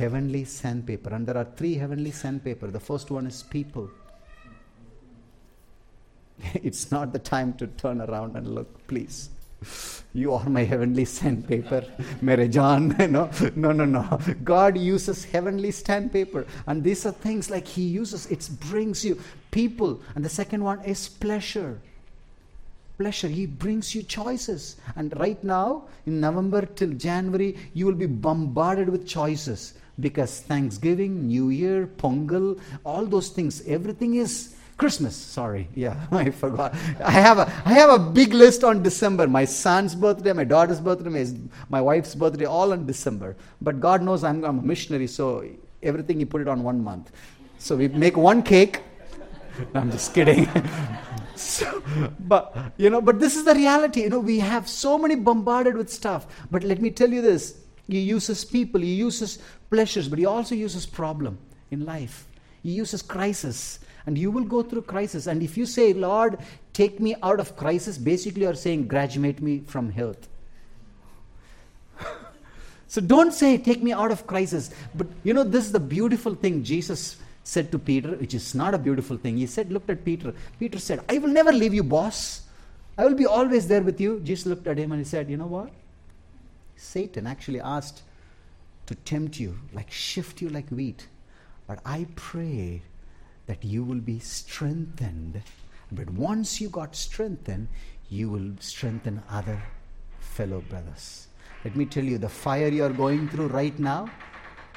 heavenly 0.00 0.44
sandpaper. 0.46 1.10
And 1.14 1.26
there 1.26 1.36
are 1.36 1.48
three 1.56 1.74
heavenly 1.74 2.10
sandpaper. 2.10 2.68
The 2.68 2.80
first 2.80 3.10
one 3.10 3.26
is 3.26 3.42
people. 3.42 3.90
it's 6.54 6.90
not 6.90 7.12
the 7.12 7.18
time 7.18 7.52
to 7.58 7.66
turn 7.66 8.00
around 8.00 8.34
and 8.34 8.54
look, 8.54 8.86
please. 8.86 9.28
You 10.12 10.34
are 10.34 10.48
my 10.48 10.64
heavenly 10.64 11.04
sandpaper, 11.04 11.84
Mary 12.20 12.48
John. 12.48 12.88
no, 12.98 13.30
no, 13.54 13.72
no, 13.72 13.84
no. 13.84 14.18
God 14.42 14.76
uses 14.76 15.24
heavenly 15.24 15.70
sandpaper. 15.70 16.46
And 16.66 16.82
these 16.82 17.06
are 17.06 17.12
things 17.12 17.48
like 17.48 17.66
He 17.66 17.82
uses, 17.82 18.26
it 18.26 18.48
brings 18.68 19.04
you 19.04 19.20
people. 19.50 20.00
And 20.14 20.24
the 20.24 20.28
second 20.28 20.64
one 20.64 20.82
is 20.84 21.08
pleasure 21.08 21.80
pleasure. 23.00 23.28
He 23.28 23.46
brings 23.46 23.94
you 23.94 24.02
choices. 24.02 24.76
And 24.94 25.18
right 25.18 25.42
now, 25.42 25.84
in 26.04 26.20
November 26.20 26.66
till 26.66 26.92
January, 26.92 27.56
you 27.72 27.86
will 27.86 27.94
be 27.94 28.04
bombarded 28.04 28.90
with 28.90 29.06
choices 29.06 29.72
because 30.00 30.40
Thanksgiving, 30.40 31.26
New 31.26 31.48
Year, 31.48 31.86
Pongal, 31.86 32.60
all 32.84 33.06
those 33.06 33.30
things, 33.30 33.62
everything 33.66 34.16
is 34.16 34.54
Christmas. 34.80 35.14
Sorry, 35.14 35.68
yeah, 35.74 35.94
I 36.10 36.30
forgot. 36.30 36.74
I 37.04 37.10
have 37.10 37.38
a 37.38 37.46
I 37.66 37.74
have 37.74 37.90
a 37.90 37.98
big 37.98 38.32
list 38.32 38.64
on 38.64 38.82
December. 38.82 39.26
My 39.28 39.44
son's 39.44 39.94
birthday, 39.94 40.32
my 40.32 40.44
daughter's 40.44 40.80
birthday, 40.80 41.10
my, 41.10 41.26
my 41.68 41.80
wife's 41.82 42.14
birthday, 42.14 42.46
all 42.46 42.72
on 42.72 42.86
December. 42.86 43.36
But 43.60 43.78
God 43.78 44.00
knows 44.02 44.24
I'm, 44.24 44.42
I'm 44.42 44.58
a 44.60 44.62
missionary, 44.62 45.06
so 45.06 45.44
everything 45.82 46.18
He 46.18 46.24
put 46.24 46.40
it 46.40 46.48
on 46.48 46.62
one 46.62 46.82
month. 46.82 47.12
So 47.58 47.76
we 47.76 47.88
make 47.88 48.16
one 48.16 48.42
cake. 48.42 48.80
I'm 49.74 49.90
just 49.90 50.14
kidding. 50.14 50.48
so, 51.34 51.82
but 52.20 52.72
you 52.78 52.88
know, 52.88 53.02
but 53.02 53.20
this 53.20 53.36
is 53.36 53.44
the 53.44 53.54
reality. 53.54 54.04
You 54.04 54.08
know, 54.08 54.20
we 54.20 54.38
have 54.38 54.66
so 54.66 54.96
many 54.96 55.14
bombarded 55.14 55.76
with 55.76 55.92
stuff. 55.92 56.26
But 56.50 56.64
let 56.64 56.80
me 56.80 56.90
tell 56.90 57.10
you 57.10 57.20
this: 57.20 57.54
He 57.86 58.00
uses 58.00 58.46
people. 58.46 58.80
He 58.80 58.94
uses 58.94 59.40
pleasures, 59.68 60.08
but 60.08 60.18
he 60.18 60.24
also 60.24 60.54
uses 60.54 60.86
problem 60.86 61.38
in 61.70 61.84
life. 61.84 62.29
He 62.62 62.70
uses 62.72 63.02
crisis. 63.02 63.78
And 64.06 64.16
you 64.16 64.30
will 64.30 64.44
go 64.44 64.62
through 64.62 64.82
crisis. 64.82 65.26
And 65.26 65.42
if 65.42 65.56
you 65.56 65.66
say, 65.66 65.92
Lord, 65.92 66.38
take 66.72 67.00
me 67.00 67.14
out 67.22 67.38
of 67.38 67.56
crisis, 67.56 67.98
basically 67.98 68.42
you're 68.42 68.54
saying, 68.54 68.88
graduate 68.88 69.40
me 69.40 69.62
from 69.66 69.90
health. 69.90 70.28
so 72.88 73.00
don't 73.00 73.32
say, 73.32 73.58
take 73.58 73.82
me 73.82 73.92
out 73.92 74.10
of 74.10 74.26
crisis. 74.26 74.70
But 74.94 75.06
you 75.22 75.34
know, 75.34 75.44
this 75.44 75.66
is 75.66 75.72
the 75.72 75.80
beautiful 75.80 76.34
thing 76.34 76.64
Jesus 76.64 77.18
said 77.44 77.70
to 77.72 77.78
Peter, 77.78 78.16
which 78.16 78.34
is 78.34 78.54
not 78.54 78.74
a 78.74 78.78
beautiful 78.78 79.16
thing. 79.16 79.36
He 79.36 79.46
said, 79.46 79.70
looked 79.70 79.90
at 79.90 80.04
Peter. 80.04 80.34
Peter 80.58 80.78
said, 80.78 81.04
I 81.08 81.18
will 81.18 81.28
never 81.28 81.52
leave 81.52 81.74
you, 81.74 81.82
boss. 81.82 82.42
I 83.00 83.04
will 83.04 83.14
be 83.14 83.24
always 83.26 83.66
there 83.66 83.80
with 83.80 83.98
you. 83.98 84.20
Jesus 84.20 84.46
looked 84.46 84.66
at 84.66 84.76
him 84.76 84.92
and 84.92 85.00
he 85.00 85.04
said, 85.06 85.30
You 85.30 85.38
know 85.38 85.46
what? 85.46 85.70
Satan 86.76 87.26
actually 87.26 87.60
asked 87.60 88.02
to 88.86 88.94
tempt 88.94 89.40
you, 89.40 89.58
like 89.72 89.90
shift 89.90 90.42
you 90.42 90.50
like 90.50 90.68
wheat. 90.68 91.06
But 91.70 91.78
I 91.86 92.08
pray 92.16 92.82
that 93.46 93.62
you 93.62 93.84
will 93.84 94.00
be 94.00 94.18
strengthened. 94.18 95.40
But 95.92 96.10
once 96.10 96.60
you 96.60 96.68
got 96.68 96.96
strengthened, 96.96 97.68
you 98.08 98.28
will 98.28 98.56
strengthen 98.58 99.22
other 99.30 99.62
fellow 100.18 100.64
brothers. 100.68 101.28
Let 101.62 101.76
me 101.76 101.86
tell 101.86 102.02
you, 102.02 102.18
the 102.18 102.28
fire 102.28 102.66
you 102.66 102.82
are 102.82 102.92
going 103.04 103.28
through 103.28 103.46
right 103.46 103.78
now 103.78 104.10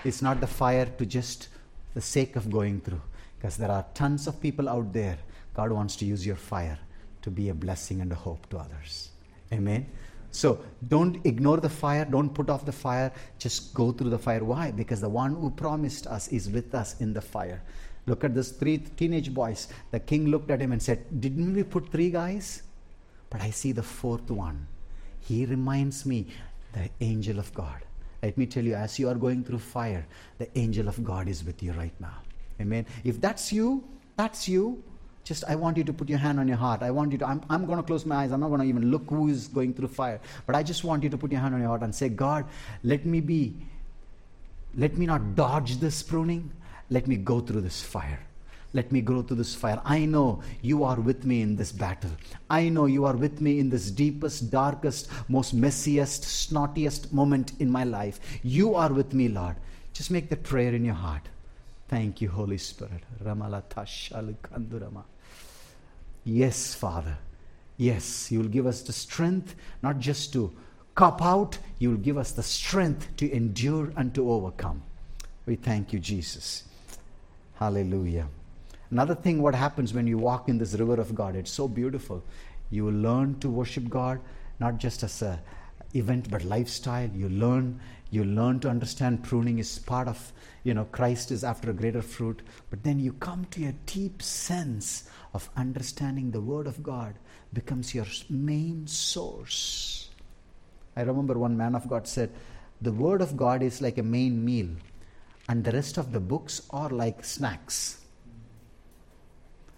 is 0.03 0.21
not 0.21 0.39
the 0.39 0.45
fire 0.45 0.85
to 0.85 1.03
just 1.03 1.47
the 1.95 2.01
sake 2.01 2.35
of 2.35 2.51
going 2.51 2.79
through. 2.81 3.01
Because 3.39 3.57
there 3.57 3.71
are 3.71 3.87
tons 3.95 4.27
of 4.27 4.39
people 4.39 4.69
out 4.69 4.93
there. 4.93 5.17
God 5.55 5.71
wants 5.71 5.95
to 5.95 6.05
use 6.05 6.23
your 6.23 6.35
fire 6.35 6.77
to 7.23 7.31
be 7.31 7.49
a 7.49 7.55
blessing 7.55 8.01
and 8.01 8.11
a 8.11 8.15
hope 8.27 8.47
to 8.51 8.59
others. 8.59 9.09
Amen. 9.51 9.87
So 10.33 10.59
don't 10.87 11.23
ignore 11.25 11.57
the 11.57 11.69
fire, 11.69 12.05
don't 12.05 12.33
put 12.33 12.49
off 12.49 12.65
the 12.65 12.71
fire, 12.71 13.13
just 13.37 13.73
go 13.75 13.91
through 13.91 14.09
the 14.09 14.17
fire. 14.17 14.43
Why? 14.43 14.71
Because 14.71 14.99
the 14.99 15.07
one 15.07 15.35
who 15.35 15.51
promised 15.51 16.07
us 16.07 16.27
is 16.29 16.49
with 16.49 16.73
us 16.73 16.99
in 16.99 17.13
the 17.13 17.21
fire. 17.21 17.61
Look 18.07 18.23
at 18.23 18.33
this 18.33 18.51
three 18.51 18.79
teenage 18.79 19.31
boys. 19.31 19.67
The 19.91 19.99
king 19.99 20.25
looked 20.25 20.49
at 20.49 20.59
him 20.59 20.71
and 20.71 20.81
said, 20.81 21.21
Didn't 21.21 21.53
we 21.53 21.63
put 21.63 21.89
three 21.91 22.09
guys? 22.09 22.63
But 23.29 23.41
I 23.41 23.51
see 23.51 23.71
the 23.71 23.83
fourth 23.83 24.29
one. 24.31 24.67
He 25.21 25.45
reminds 25.45 26.05
me, 26.05 26.27
the 26.73 26.89
angel 26.99 27.37
of 27.37 27.53
God. 27.53 27.81
Let 28.23 28.35
me 28.37 28.47
tell 28.47 28.63
you, 28.63 28.73
as 28.73 28.97
you 28.97 29.09
are 29.09 29.15
going 29.15 29.43
through 29.43 29.59
fire, 29.59 30.05
the 30.39 30.49
angel 30.57 30.87
of 30.87 31.03
God 31.03 31.27
is 31.27 31.43
with 31.43 31.61
you 31.61 31.73
right 31.73 31.93
now. 31.99 32.17
Amen. 32.59 32.87
If 33.03 33.21
that's 33.21 33.53
you, 33.53 33.83
that's 34.17 34.47
you. 34.47 34.83
Just, 35.23 35.45
I 35.47 35.55
want 35.55 35.77
you 35.77 35.83
to 35.85 35.93
put 35.93 36.09
your 36.09 36.19
hand 36.19 36.39
on 36.39 36.47
your 36.47 36.57
heart. 36.57 36.83
I 36.83 36.91
want 36.91 37.13
you 37.13 37.17
to, 37.19 37.27
I'm, 37.27 37.41
I'm 37.49 37.65
going 37.65 37.77
to 37.77 37.83
close 37.83 38.05
my 38.05 38.17
eyes. 38.17 38.31
I'm 38.31 38.41
not 38.41 38.49
going 38.49 38.59
to 38.59 38.67
even 38.67 38.91
look 38.91 39.09
who 39.09 39.29
is 39.29 39.47
going 39.47 39.73
through 39.73 39.87
fire. 39.87 40.19
But 40.45 40.55
I 40.55 40.63
just 40.63 40.83
want 40.83 41.03
you 41.03 41.09
to 41.09 41.17
put 41.17 41.31
your 41.31 41.39
hand 41.39 41.55
on 41.55 41.61
your 41.61 41.69
heart 41.69 41.81
and 41.81 41.95
say, 41.95 42.09
God, 42.09 42.45
let 42.83 43.05
me 43.05 43.21
be, 43.21 43.55
let 44.75 44.97
me 44.97 45.05
not 45.05 45.35
dodge 45.35 45.77
this 45.77 46.03
pruning. 46.03 46.51
Let 46.89 47.07
me 47.07 47.15
go 47.15 47.39
through 47.39 47.61
this 47.61 47.81
fire. 47.81 48.19
Let 48.73 48.91
me 48.91 49.01
go 49.01 49.21
through 49.21 49.37
this 49.37 49.53
fire. 49.55 49.79
I 49.85 50.05
know 50.05 50.41
you 50.61 50.83
are 50.83 50.99
with 50.99 51.25
me 51.25 51.41
in 51.41 51.55
this 51.55 51.71
battle. 51.71 52.09
I 52.49 52.69
know 52.69 52.87
you 52.87 53.05
are 53.05 53.15
with 53.15 53.39
me 53.39 53.59
in 53.59 53.69
this 53.69 53.91
deepest, 53.91 54.49
darkest, 54.49 55.09
most 55.29 55.55
messiest, 55.55 56.23
snottiest 56.23 57.13
moment 57.13 57.53
in 57.59 57.69
my 57.69 57.83
life. 57.83 58.19
You 58.41 58.73
are 58.75 58.91
with 58.91 59.13
me, 59.13 59.29
Lord. 59.29 59.55
Just 59.93 60.09
make 60.09 60.29
that 60.29 60.43
prayer 60.43 60.73
in 60.73 60.83
your 60.83 60.95
heart. 60.95 61.29
Thank 61.87 62.19
you, 62.19 62.29
Holy 62.29 62.57
Spirit. 62.57 63.03
Yes, 66.23 66.73
Father. 66.73 67.17
Yes, 67.77 68.31
you 68.31 68.39
will 68.39 68.47
give 68.47 68.67
us 68.67 68.81
the 68.81 68.93
strength 68.93 69.55
not 69.81 69.99
just 69.99 70.31
to 70.33 70.55
cop 70.95 71.21
out, 71.21 71.57
you 71.79 71.89
will 71.89 71.97
give 71.97 72.17
us 72.17 72.31
the 72.31 72.43
strength 72.43 73.07
to 73.17 73.31
endure 73.31 73.91
and 73.97 74.13
to 74.13 74.31
overcome. 74.31 74.83
We 75.45 75.55
thank 75.55 75.91
you, 75.91 75.99
Jesus. 75.99 76.63
Hallelujah. 77.55 78.27
Another 78.91 79.15
thing, 79.15 79.41
what 79.41 79.55
happens 79.55 79.93
when 79.93 80.05
you 80.05 80.17
walk 80.17 80.47
in 80.47 80.59
this 80.59 80.75
river 80.75 81.01
of 81.01 81.15
God, 81.15 81.35
it's 81.35 81.51
so 81.51 81.67
beautiful. 81.67 82.23
You 82.69 82.85
will 82.85 82.93
learn 82.93 83.39
to 83.39 83.49
worship 83.49 83.89
God 83.89 84.19
not 84.59 84.77
just 84.77 85.03
as 85.03 85.21
a 85.21 85.39
event 85.93 86.29
but 86.29 86.43
lifestyle. 86.43 87.09
You 87.13 87.29
learn 87.29 87.79
you 88.13 88.23
learn 88.23 88.59
to 88.59 88.69
understand 88.69 89.23
pruning 89.23 89.57
is 89.57 89.79
part 89.79 90.07
of 90.07 90.31
you 90.63 90.73
know 90.73 90.85
christ 90.91 91.31
is 91.31 91.43
after 91.43 91.71
a 91.71 91.73
greater 91.73 92.01
fruit 92.01 92.43
but 92.69 92.83
then 92.83 92.99
you 92.99 93.11
come 93.13 93.45
to 93.45 93.65
a 93.65 93.71
deep 93.87 94.21
sense 94.21 95.09
of 95.33 95.49
understanding 95.55 96.31
the 96.31 96.41
word 96.41 96.67
of 96.67 96.81
god 96.83 97.15
becomes 97.53 97.95
your 97.95 98.05
main 98.29 98.85
source. 98.87 100.09
I 100.95 101.01
remember 101.01 101.37
one 101.39 101.57
man 101.57 101.75
of 101.75 101.89
god 101.89 102.07
said 102.07 102.31
the 102.81 102.91
word 102.91 103.21
of 103.21 103.35
god 103.35 103.63
is 103.63 103.81
like 103.81 103.97
a 103.97 104.03
main 104.03 104.43
meal 104.43 104.69
and 105.49 105.63
the 105.63 105.71
rest 105.71 105.97
of 105.97 106.11
the 106.11 106.19
books 106.19 106.61
are 106.69 106.89
like 106.89 107.23
snacks. 107.23 107.99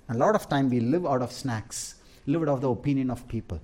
A 0.10 0.14
lot 0.14 0.36
of 0.36 0.48
time 0.50 0.70
we 0.70 0.80
live 0.80 1.06
out 1.06 1.22
of 1.22 1.32
snacks 1.32 1.96
live 2.28 2.44
out 2.44 2.50
of 2.50 2.62
the 2.62 2.70
opinion 2.70 3.10
of 3.10 3.28
people. 3.28 3.60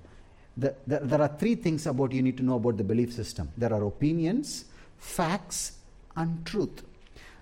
The, 0.56 0.74
the, 0.86 1.00
there 1.00 1.20
are 1.20 1.28
three 1.38 1.54
things 1.54 1.86
about 1.86 2.12
you 2.12 2.22
need 2.22 2.36
to 2.36 2.42
know 2.42 2.56
about 2.56 2.76
the 2.76 2.84
belief 2.84 3.12
system. 3.12 3.50
There 3.56 3.72
are 3.72 3.84
opinions, 3.84 4.66
facts, 4.98 5.78
and 6.16 6.44
truth. 6.44 6.82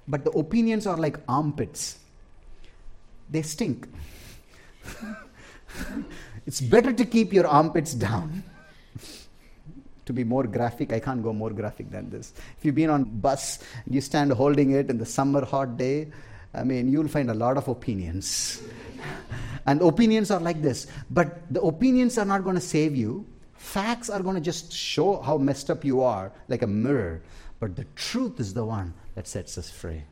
But 0.07 0.25
the 0.25 0.31
opinions 0.31 0.87
are 0.87 0.97
like 0.97 1.19
armpits, 1.29 1.99
they 3.29 3.43
stink. 3.43 3.87
it's 6.47 6.61
better 6.61 6.93
to 6.93 7.05
keep 7.05 7.33
your 7.33 7.47
armpits 7.47 7.95
down. 7.95 8.43
to 10.07 10.13
be 10.13 10.25
more 10.25 10.45
graphic, 10.45 10.93
I 10.93 11.01
can't 11.01 11.23
go 11.23 11.33
more 11.33 11.51
graphic 11.51 11.91
than 11.91 12.11
this. 12.11 12.33
If 12.59 12.65
you've 12.65 12.75
been 12.75 12.91
on 12.91 13.05
bus, 13.05 13.61
you 13.89 14.01
stand 14.01 14.33
holding 14.33 14.73
it 14.73 14.91
in 14.91 14.99
the 14.99 15.07
summer 15.07 15.45
hot 15.45 15.77
day, 15.77 16.09
I 16.55 16.65
mean, 16.65 16.91
you'll 16.91 17.09
find 17.09 17.31
a 17.31 17.35
lot 17.35 17.57
of 17.57 17.69
opinions. 17.69 18.61
and 19.67 19.81
opinions 19.83 20.31
are 20.31 20.41
like 20.41 20.63
this. 20.63 20.87
But 21.11 21.41
the 21.53 21.61
opinions 21.63 22.19
are 22.19 22.25
not 22.25 22.43
going 22.43 22.57
to 22.57 22.61
save 22.63 22.97
you. 22.97 23.27
Facts 23.55 24.11
are 24.11 24.21
going 24.21 24.35
to 24.35 24.41
just 24.41 24.73
show 24.73 25.21
how 25.21 25.39
messed 25.39 25.71
up 25.71 25.85
you 25.85 26.03
are, 26.03 26.33
like 26.49 26.63
a 26.63 26.67
mirror. 26.67 27.23
But 27.61 27.77
the 27.77 27.85
truth 27.95 28.41
is 28.41 28.55
the 28.55 28.65
one 28.65 28.95
that 29.15 29.29
sets 29.29 29.59
us 29.59 29.71
free. 29.71 30.03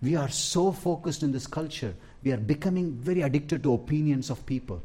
We 0.00 0.16
are 0.16 0.28
so 0.28 0.70
focused 0.70 1.22
in 1.22 1.32
this 1.32 1.46
culture, 1.46 1.94
we 2.24 2.32
are 2.32 2.36
becoming 2.36 2.92
very 2.92 3.22
addicted 3.22 3.62
to 3.62 3.74
opinions 3.74 4.30
of 4.30 4.44
people. 4.46 4.82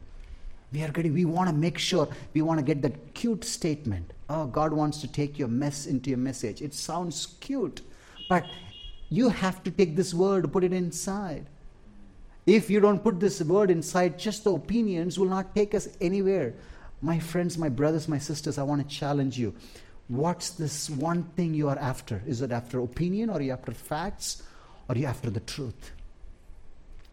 We 0.72 0.84
are 0.84 0.90
getting, 0.90 1.14
we 1.14 1.26
want 1.26 1.50
to 1.50 1.56
make 1.56 1.78
sure, 1.78 2.10
we 2.34 2.42
want 2.42 2.60
to 2.60 2.66
get 2.66 2.82
that 2.82 3.14
cute 3.14 3.44
statement. 3.46 4.12
Oh, 4.30 4.46
God 4.46 4.74
wants 4.74 5.00
to 5.02 5.08
take 5.08 5.40
your 5.40 5.48
mess 5.48 5.86
into 5.86 6.10
your 6.10 6.20
message. 6.20 6.62
It 6.62 6.74
sounds 6.74 7.38
cute, 7.40 7.82
but 8.28 8.46
you 9.10 9.30
have 9.30 9.64
to 9.64 9.72
take 9.72 9.96
this 9.96 10.14
word, 10.14 10.52
put 10.52 10.66
it 10.66 10.74
inside. 10.74 11.46
If 12.46 12.70
you 12.70 12.80
don't 12.80 13.04
put 13.04 13.20
this 13.20 13.42
word 13.42 13.72
inside, 13.72 14.20
just 14.20 14.44
the 14.44 14.54
opinions 14.54 15.18
will 15.20 15.28
not 15.28 15.56
take 15.56 15.74
us 15.74 15.88
anywhere. 16.02 16.54
My 17.02 17.20
friends, 17.20 17.58
my 17.58 17.70
brothers, 17.70 18.08
my 18.08 18.18
sisters, 18.18 18.58
I 18.58 18.64
want 18.64 18.88
to 18.88 18.96
challenge 18.96 19.38
you. 19.38 19.54
What's 20.08 20.52
this 20.52 20.90
one 20.90 21.24
thing 21.36 21.54
you 21.54 21.70
are 21.70 21.78
after? 21.78 22.22
Is 22.26 22.42
it 22.42 22.52
after 22.52 22.80
opinion, 22.80 23.30
or 23.30 23.38
are 23.38 23.42
you 23.42 23.52
after 23.52 23.72
facts, 23.74 24.44
or 24.88 24.96
are 24.96 24.98
you 24.98 25.06
after 25.06 25.30
the 25.30 25.42
truth? 25.42 25.92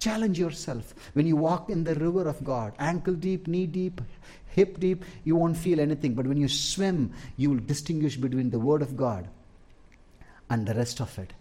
Challenge 0.04 0.38
yourself. 0.38 0.94
When 1.14 1.26
you 1.26 1.34
walk 1.34 1.70
in 1.70 1.82
the 1.82 1.94
river 1.94 2.28
of 2.28 2.44
God, 2.44 2.74
ankle 2.78 3.14
deep, 3.14 3.46
knee 3.48 3.66
deep, 3.66 4.02
hip 4.48 4.78
deep, 4.78 5.02
you 5.24 5.34
won't 5.34 5.56
feel 5.56 5.80
anything. 5.80 6.12
But 6.12 6.26
when 6.26 6.36
you 6.36 6.46
swim, 6.46 7.14
you 7.38 7.48
will 7.48 7.60
distinguish 7.60 8.18
between 8.18 8.50
the 8.50 8.58
Word 8.58 8.82
of 8.82 8.98
God 8.98 9.28
and 10.50 10.66
the 10.66 10.74
rest 10.74 11.00
of 11.00 11.18
it. 11.18 11.32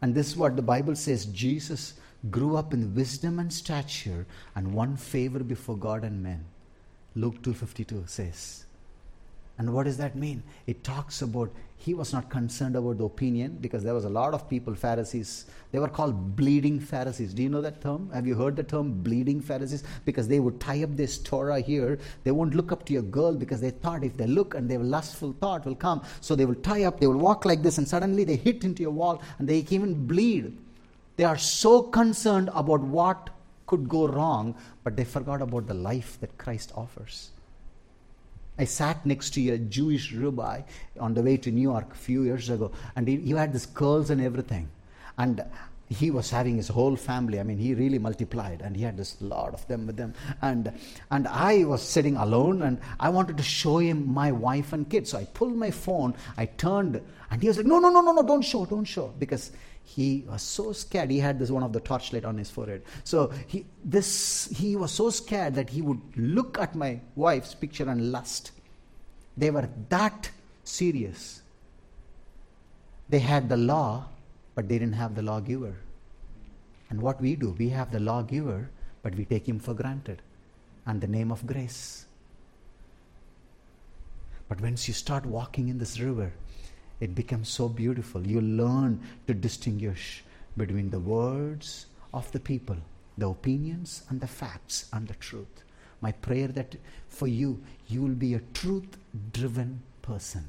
And 0.00 0.14
this 0.14 0.28
is 0.28 0.36
what 0.38 0.56
the 0.56 0.62
Bible 0.62 0.96
says 0.96 1.26
Jesus 1.26 1.92
grew 2.30 2.56
up 2.56 2.72
in 2.72 2.94
wisdom 2.94 3.38
and 3.38 3.52
stature 3.52 4.26
and 4.54 4.72
won 4.72 4.96
favor 4.96 5.40
before 5.40 5.76
God 5.76 6.02
and 6.02 6.22
men. 6.22 6.46
Luke 7.14 7.42
2:52 7.42 8.08
says. 8.08 8.64
And 9.60 9.74
what 9.74 9.84
does 9.84 9.98
that 9.98 10.16
mean? 10.16 10.42
It 10.66 10.82
talks 10.82 11.20
about 11.20 11.50
he 11.76 11.92
was 11.92 12.14
not 12.14 12.30
concerned 12.30 12.76
about 12.76 12.96
the 12.96 13.04
opinion 13.04 13.58
because 13.60 13.84
there 13.84 13.92
was 13.92 14.06
a 14.06 14.08
lot 14.08 14.32
of 14.32 14.48
people, 14.48 14.74
Pharisees. 14.74 15.44
They 15.70 15.78
were 15.78 15.88
called 15.88 16.34
bleeding 16.34 16.80
Pharisees. 16.80 17.34
Do 17.34 17.42
you 17.42 17.50
know 17.50 17.60
that 17.60 17.82
term? 17.82 18.08
Have 18.14 18.26
you 18.26 18.34
heard 18.34 18.56
the 18.56 18.62
term 18.62 19.02
bleeding 19.02 19.42
Pharisees? 19.42 19.84
Because 20.06 20.26
they 20.28 20.40
would 20.40 20.60
tie 20.60 20.82
up 20.82 20.96
this 20.96 21.18
Torah 21.18 21.60
here. 21.60 21.98
They 22.24 22.30
won't 22.30 22.54
look 22.54 22.72
up 22.72 22.86
to 22.86 22.94
your 22.94 23.02
girl 23.02 23.34
because 23.34 23.60
they 23.60 23.68
thought 23.68 24.02
if 24.02 24.16
they 24.16 24.26
look 24.26 24.54
and 24.54 24.66
their 24.66 24.78
lustful 24.78 25.34
thought 25.40 25.66
will 25.66 25.74
come. 25.74 26.00
So 26.22 26.34
they 26.34 26.46
will 26.46 26.54
tie 26.54 26.84
up, 26.84 26.98
they 26.98 27.06
will 27.06 27.18
walk 27.18 27.44
like 27.44 27.62
this, 27.62 27.76
and 27.76 27.86
suddenly 27.86 28.24
they 28.24 28.36
hit 28.36 28.64
into 28.64 28.80
your 28.80 28.92
wall 28.92 29.20
and 29.38 29.46
they 29.46 29.66
even 29.68 30.06
bleed. 30.06 30.56
They 31.16 31.24
are 31.24 31.36
so 31.36 31.82
concerned 31.82 32.48
about 32.54 32.80
what 32.80 33.28
could 33.66 33.90
go 33.90 34.08
wrong, 34.08 34.54
but 34.84 34.96
they 34.96 35.04
forgot 35.04 35.42
about 35.42 35.66
the 35.66 35.74
life 35.74 36.18
that 36.20 36.38
Christ 36.38 36.72
offers. 36.74 37.32
I 38.60 38.64
sat 38.64 39.06
next 39.06 39.30
to 39.30 39.50
a 39.52 39.56
Jewish 39.56 40.12
rabbi 40.12 40.60
on 40.98 41.14
the 41.14 41.22
way 41.22 41.38
to 41.38 41.50
New 41.50 41.62
York 41.62 41.92
a 41.92 41.96
few 41.96 42.24
years 42.24 42.50
ago, 42.50 42.72
and 42.94 43.08
he, 43.08 43.16
he 43.16 43.30
had 43.30 43.54
these 43.54 43.64
curls 43.64 44.10
and 44.10 44.20
everything. 44.20 44.68
And 45.16 45.42
he 45.88 46.10
was 46.10 46.30
having 46.30 46.56
his 46.56 46.68
whole 46.68 46.94
family. 46.94 47.40
I 47.40 47.42
mean, 47.42 47.56
he 47.56 47.72
really 47.72 47.98
multiplied, 47.98 48.60
and 48.60 48.76
he 48.76 48.82
had 48.82 48.98
this 48.98 49.16
lot 49.22 49.54
of 49.54 49.66
them 49.66 49.86
with 49.86 49.98
him. 49.98 50.12
And 50.42 50.72
and 51.10 51.26
I 51.26 51.64
was 51.64 51.80
sitting 51.80 52.16
alone, 52.16 52.60
and 52.60 52.78
I 53.00 53.08
wanted 53.08 53.38
to 53.38 53.42
show 53.42 53.78
him 53.78 54.06
my 54.12 54.30
wife 54.30 54.74
and 54.74 54.88
kids. 54.88 55.10
So 55.12 55.18
I 55.18 55.24
pulled 55.24 55.56
my 55.56 55.70
phone, 55.70 56.14
I 56.36 56.44
turned, 56.44 57.00
and 57.30 57.40
he 57.40 57.48
was 57.48 57.56
like, 57.56 57.66
"No, 57.66 57.78
no, 57.78 57.88
no, 57.88 58.02
no, 58.02 58.12
no! 58.12 58.22
Don't 58.22 58.42
show, 58.42 58.66
don't 58.66 58.84
show," 58.84 59.12
because 59.18 59.52
he 59.96 60.24
was 60.28 60.42
so 60.42 60.72
scared. 60.72 61.10
He 61.10 61.18
had 61.18 61.38
this 61.40 61.50
one 61.50 61.64
of 61.64 61.72
the 61.72 61.80
torchlight 61.80 62.24
on 62.24 62.38
his 62.38 62.48
forehead. 62.48 62.82
So 63.02 63.32
he, 63.48 63.66
this, 63.84 64.48
he 64.54 64.76
was 64.76 64.92
so 64.92 65.10
scared 65.10 65.54
that 65.56 65.68
he 65.70 65.82
would 65.82 66.00
look 66.16 66.58
at 66.58 66.76
my 66.76 67.00
wife's 67.16 67.54
picture 67.54 67.88
and 67.88 68.12
lust. 68.12 68.52
They 69.36 69.50
were 69.50 69.68
that 69.88 70.30
serious. 70.62 71.42
They 73.08 73.18
had 73.18 73.48
the 73.48 73.56
law, 73.56 74.06
but 74.54 74.68
they 74.68 74.78
didn't 74.78 74.94
have 74.94 75.16
the 75.16 75.22
lawgiver. 75.22 75.74
And 76.88 77.02
what 77.02 77.20
we 77.20 77.34
do, 77.34 77.56
we 77.58 77.70
have 77.70 77.90
the 77.90 78.00
lawgiver, 78.00 78.70
but 79.02 79.16
we 79.16 79.24
take 79.24 79.48
him 79.48 79.58
for 79.58 79.74
granted. 79.74 80.22
And 80.86 81.00
the 81.00 81.08
name 81.08 81.32
of 81.32 81.46
grace. 81.46 82.06
But 84.48 84.60
once 84.60 84.86
you 84.86 84.94
start 84.94 85.26
walking 85.26 85.68
in 85.68 85.78
this 85.78 85.98
river, 85.98 86.32
it 87.00 87.14
becomes 87.14 87.48
so 87.48 87.68
beautiful. 87.68 88.26
You 88.26 88.40
learn 88.40 89.00
to 89.26 89.34
distinguish 89.34 90.22
between 90.56 90.90
the 90.90 91.00
words 91.00 91.86
of 92.12 92.30
the 92.32 92.40
people, 92.40 92.76
the 93.16 93.28
opinions 93.28 94.02
and 94.08 94.20
the 94.20 94.26
facts 94.26 94.88
and 94.92 95.08
the 95.08 95.14
truth. 95.14 95.64
My 96.00 96.12
prayer 96.12 96.48
that 96.48 96.76
for 97.08 97.26
you, 97.26 97.62
you 97.88 98.02
will 98.02 98.14
be 98.14 98.34
a 98.34 98.42
truth 98.54 98.96
driven 99.32 99.82
person, 100.02 100.44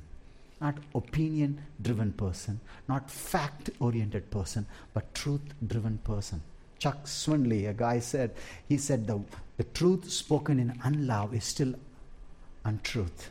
not 0.59 0.77
opinion 0.95 1.61
driven 1.81 2.13
person, 2.13 2.59
not 2.87 3.09
fact 3.09 3.69
oriented 3.79 4.29
person, 4.31 4.65
but 4.93 5.13
truth 5.13 5.53
driven 5.67 5.97
person. 5.99 6.41
Chuck 6.79 7.05
Swindoll, 7.05 7.69
a 7.69 7.73
guy 7.73 7.99
said, 7.99 8.31
he 8.67 8.77
said 8.77 9.05
the, 9.05 9.21
the 9.57 9.63
truth 9.65 10.09
spoken 10.09 10.59
in 10.59 10.79
unlove 10.83 11.33
is 11.33 11.43
still 11.43 11.75
untruth 12.65 13.29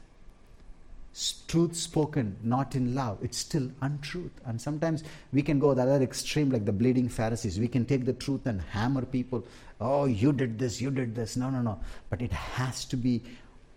truth 1.12 1.76
spoken 1.76 2.36
not 2.42 2.74
in 2.76 2.94
love. 2.94 3.18
It's 3.22 3.38
still 3.38 3.70
untruth. 3.82 4.32
And 4.46 4.60
sometimes 4.60 5.02
we 5.32 5.42
can 5.42 5.58
go 5.58 5.74
the 5.74 5.82
other 5.82 6.02
extreme 6.02 6.50
like 6.50 6.64
the 6.64 6.72
bleeding 6.72 7.08
pharisees. 7.08 7.58
We 7.58 7.68
can 7.68 7.84
take 7.84 8.04
the 8.04 8.12
truth 8.12 8.46
and 8.46 8.60
hammer 8.60 9.04
people. 9.04 9.44
Oh 9.80 10.04
you 10.04 10.32
did 10.32 10.58
this 10.58 10.80
you 10.80 10.90
did 10.90 11.14
this. 11.14 11.36
No 11.36 11.50
no 11.50 11.62
no. 11.62 11.80
But 12.08 12.22
it 12.22 12.32
has 12.32 12.84
to 12.86 12.96
be 12.96 13.22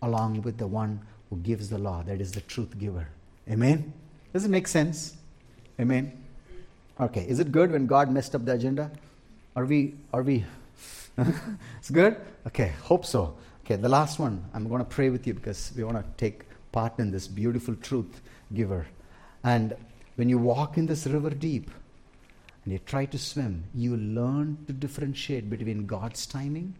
along 0.02 0.44
with 0.44 0.58
the 0.58 0.68
one 0.68 1.00
who 1.30 1.38
gives 1.38 1.70
the 1.70 1.78
law. 1.78 2.04
That 2.04 2.22
is 2.22 2.32
the 2.32 2.42
truth 2.42 2.78
giver. 2.78 3.08
Amen? 3.50 3.94
Does 4.32 4.46
it 4.46 4.50
make 4.50 4.68
sense? 4.68 5.18
Amen? 5.80 6.12
Okay. 7.00 7.26
Is 7.28 7.40
it 7.40 7.52
good 7.52 7.72
when 7.72 7.88
god 7.88 8.12
messed 8.12 8.36
up 8.36 8.46
the 8.46 8.54
agenda? 8.54 8.92
Are 9.56 9.66
we 9.66 9.96
are 10.14 10.22
we 10.22 10.46
it's 11.80 11.90
good? 11.90 12.18
Okay. 12.48 12.74
Hope 12.84 13.06
so. 13.06 13.36
Okay. 13.66 13.76
The 13.76 13.90
last 13.90 14.20
one. 14.20 14.44
I'm 14.54 14.68
going 14.68 14.80
to 14.80 14.90
pray 14.90 15.10
with 15.10 15.26
you 15.26 15.34
because 15.34 15.72
we 15.76 15.84
want 15.84 15.98
to 15.98 16.06
take 16.18 16.44
part 16.74 17.00
in 17.00 17.12
this 17.12 17.28
beautiful 17.28 17.76
truth 17.76 18.20
giver. 18.54 18.88
And 19.46 19.74
when 20.16 20.28
you 20.28 20.38
walk 20.38 20.78
in 20.78 20.88
this 20.88 21.08
river 21.08 21.30
deep 21.30 21.72
and 22.64 22.74
you 22.74 22.80
try 22.80 23.06
to 23.06 23.18
swim, 23.18 23.64
you 23.74 23.96
learn 23.96 24.58
to 24.68 24.74
differentiate 24.74 25.50
between 25.50 25.86
God's 25.86 26.26
timing 26.26 26.76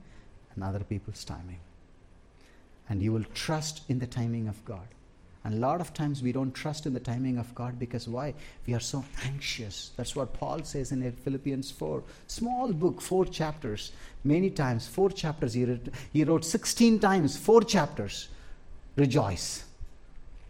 and 0.54 0.64
other 0.64 0.84
people's 0.84 1.24
timing. 1.24 1.60
And 2.90 3.02
you 3.02 3.14
will 3.14 3.26
trust 3.34 3.84
in 3.88 4.00
the 4.00 4.08
timing 4.08 4.50
of 4.50 4.64
God. 4.66 4.88
And 5.46 5.56
a 5.56 5.58
lot 5.58 5.82
of 5.82 5.94
times 5.94 6.24
we 6.24 6.32
don't 6.32 6.54
trust 6.54 6.86
in 6.86 6.94
the 6.94 7.02
timing 7.02 7.38
of 7.38 7.54
God 7.54 7.78
because 7.78 8.08
why? 8.08 8.34
We 8.66 8.74
are 8.76 8.80
so 8.80 9.04
anxious. 9.26 9.92
That's 9.98 10.16
what 10.16 10.34
Paul 10.34 10.64
says 10.64 10.94
in 10.94 11.12
Philippians 11.12 11.70
4. 11.70 12.02
Small 12.28 12.72
book, 12.72 13.02
four 13.02 13.26
chapters. 13.26 13.92
Many 14.24 14.50
times, 14.50 14.88
four 14.88 15.10
chapters. 15.10 15.54
He 15.54 15.66
wrote, 15.66 15.90
he 16.14 16.24
wrote 16.24 16.46
16 16.46 17.00
times, 17.00 17.36
four 17.36 17.62
chapters. 17.62 18.30
Rejoice. 18.96 19.66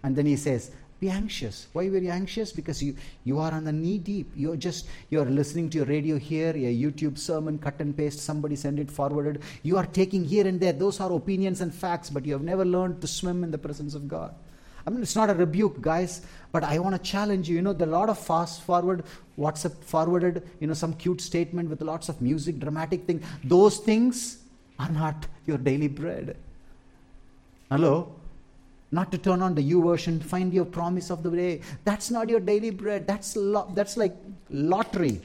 And 0.03 0.15
then 0.15 0.25
he 0.25 0.35
says, 0.35 0.71
be 0.99 1.09
anxious. 1.09 1.67
Why 1.73 1.89
were 1.89 1.97
you 1.97 2.11
anxious? 2.11 2.53
Because 2.53 2.81
you, 2.81 2.95
you 3.25 3.37
are 3.39 3.51
on 3.51 3.65
the 3.65 3.73
knee 3.73 3.97
deep. 3.97 4.31
You're 4.35 4.55
just, 4.55 4.87
you're 5.09 5.25
listening 5.25 5.69
to 5.71 5.79
your 5.79 5.85
radio 5.85 6.17
here, 6.17 6.51
a 6.51 6.75
YouTube 6.83 7.17
sermon, 7.17 7.57
cut 7.57 7.79
and 7.79 7.95
paste, 7.95 8.19
somebody 8.19 8.55
send 8.55 8.79
it 8.79 8.89
forwarded. 8.89 9.41
You 9.63 9.77
are 9.77 9.85
taking 9.85 10.23
here 10.23 10.47
and 10.47 10.61
there. 10.61 10.71
Those 10.71 11.01
are 11.01 11.11
opinions 11.11 11.59
and 11.59 11.73
facts, 11.73 12.09
but 12.09 12.25
you 12.25 12.31
have 12.31 12.41
never 12.41 12.63
learned 12.63 13.01
to 13.01 13.07
swim 13.07 13.43
in 13.43 13.51
the 13.51 13.57
presence 13.57 13.95
of 13.95 14.07
God. 14.07 14.33
I 14.87 14.91
mean, 14.91 15.01
it's 15.01 15.15
not 15.15 15.29
a 15.29 15.33
rebuke, 15.33 15.81
guys, 15.81 16.21
but 16.53 16.63
I 16.63 16.79
want 16.79 16.95
to 16.95 17.01
challenge 17.01 17.49
you. 17.49 17.55
You 17.55 17.61
know, 17.61 17.73
there 17.73 17.87
are 17.87 17.91
a 17.91 17.99
lot 17.99 18.09
of 18.09 18.17
fast 18.17 18.61
forward, 18.63 19.03
WhatsApp 19.37 19.83
forwarded, 19.83 20.47
you 20.61 20.67
know, 20.67 20.73
some 20.73 20.93
cute 20.93 21.19
statement 21.19 21.69
with 21.69 21.81
lots 21.81 22.07
of 22.07 22.21
music, 22.21 22.59
dramatic 22.59 23.05
thing. 23.05 23.21
Those 23.43 23.77
things 23.77 24.39
are 24.79 24.89
not 24.89 25.27
your 25.45 25.57
daily 25.57 25.87
bread. 25.87 26.37
Hello? 27.69 28.13
Not 28.93 29.11
to 29.11 29.17
turn 29.17 29.41
on 29.41 29.55
the 29.55 29.71
YouVersion, 29.71 30.21
find 30.21 30.53
your 30.53 30.65
promise 30.65 31.09
of 31.09 31.23
the 31.23 31.31
day. 31.31 31.61
That's 31.83 32.11
not 32.11 32.29
your 32.29 32.39
daily 32.39 32.69
bread. 32.69 33.07
That's, 33.07 33.35
lo- 33.35 33.71
that's 33.73 33.97
like 33.97 34.15
lottery. 34.51 35.19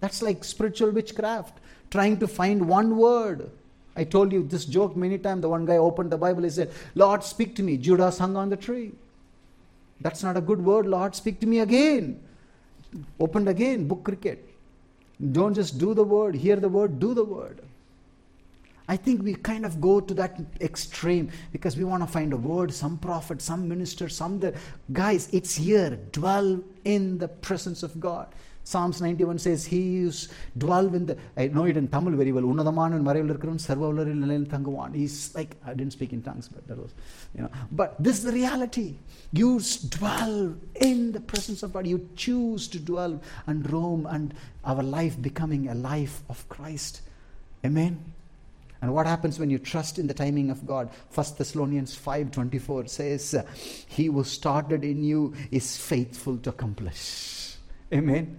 That's 0.00 0.22
like 0.22 0.42
spiritual 0.42 0.90
witchcraft, 0.90 1.58
trying 1.90 2.16
to 2.20 2.26
find 2.26 2.66
one 2.66 2.96
word. 2.96 3.50
I 3.94 4.04
told 4.04 4.32
you 4.32 4.44
this 4.44 4.64
joke 4.64 4.96
many 4.96 5.18
times. 5.18 5.42
The 5.42 5.50
one 5.50 5.66
guy 5.66 5.76
opened 5.76 6.10
the 6.10 6.16
Bible, 6.16 6.44
he 6.44 6.48
said, 6.48 6.72
Lord, 6.94 7.22
speak 7.22 7.54
to 7.56 7.62
me. 7.62 7.76
Judas 7.76 8.16
hung 8.16 8.38
on 8.38 8.48
the 8.48 8.56
tree. 8.56 8.92
That's 10.00 10.22
not 10.22 10.38
a 10.38 10.40
good 10.40 10.64
word. 10.64 10.86
Lord, 10.86 11.14
speak 11.14 11.40
to 11.40 11.46
me 11.46 11.58
again. 11.58 12.22
Opened 13.18 13.50
again, 13.50 13.86
book 13.86 14.02
cricket. 14.02 14.48
Don't 15.32 15.52
just 15.52 15.76
do 15.76 15.92
the 15.92 16.04
word, 16.04 16.34
hear 16.36 16.56
the 16.56 16.70
word, 16.70 16.98
do 16.98 17.12
the 17.12 17.24
word. 17.24 17.60
I 18.89 18.97
think 18.97 19.23
we 19.23 19.33
kind 19.33 19.65
of 19.65 19.81
go 19.81 19.99
to 19.99 20.13
that 20.13 20.39
extreme 20.61 21.31
because 21.51 21.75
we 21.75 21.83
want 21.83 22.03
to 22.03 22.07
find 22.07 22.33
a 22.33 22.37
word, 22.37 22.71
some 22.71 22.97
prophet, 22.97 23.41
some 23.41 23.67
minister, 23.67 24.09
some 24.09 24.39
the 24.39 24.53
guys, 24.93 25.27
it's 25.31 25.55
here. 25.55 25.97
Dwell 26.11 26.61
in 26.83 27.17
the 27.17 27.27
presence 27.27 27.81
of 27.81 27.99
God. 27.99 28.27
Psalms 28.63 28.99
91 28.99 29.37
says, 29.37 29.63
He 29.63 29.97
is 29.97 30.29
dwell 30.57 30.93
in 30.93 31.05
the, 31.05 31.17
I 31.37 31.47
know 31.47 31.65
it 31.65 31.77
in 31.77 31.87
Tamil 31.87 32.15
very 32.21 32.31
well, 32.31 32.45
உன்னதமான 32.51 32.97
மறைவில் 33.07 33.31
இருக்கிறவன் 33.33 33.61
சர்வ 33.65 33.83
உலரில் 33.93 34.21
நிலையில் 34.23 34.47
தங்குவான். 34.53 34.93
He's 35.01 35.17
like, 35.35 35.51
I 35.69 35.75
didn't 35.75 35.93
speak 35.97 36.13
in 36.13 36.23
tongues, 36.23 36.47
but 36.47 36.67
that 36.69 36.79
was, 36.83 36.93
you 37.35 37.43
know. 37.43 37.51
But 37.71 37.91
this 38.05 38.17
is 38.19 38.23
the 38.29 38.31
reality. 38.31 38.87
You 39.41 39.61
dwell 39.97 40.55
in 40.89 41.11
the 41.17 41.23
presence 41.31 41.61
of 41.61 41.73
God. 41.73 41.85
You 41.93 41.99
choose 42.15 42.67
to 42.73 42.79
dwell 42.91 43.21
and 43.45 43.71
roam 43.75 44.07
and 44.15 44.33
our 44.63 44.85
life 44.97 45.15
becoming 45.29 45.63
a 45.75 45.75
life 45.75 46.17
of 46.33 46.39
Christ. 46.55 47.01
Amen. 47.69 47.93
And 48.82 48.94
what 48.94 49.06
happens 49.06 49.38
when 49.38 49.50
you 49.50 49.58
trust 49.58 49.98
in 49.98 50.06
the 50.06 50.14
timing 50.14 50.50
of 50.50 50.66
God? 50.66 50.90
1 51.10 51.36
Thessalonians 51.36 51.94
5:24 51.94 52.88
says, 52.88 53.34
uh, 53.34 53.42
"He 53.86 54.06
who 54.06 54.24
started 54.24 54.84
in 54.84 55.04
you 55.04 55.34
is 55.50 55.76
faithful 55.76 56.38
to 56.38 56.50
accomplish." 56.50 57.56
Amen. 57.92 58.38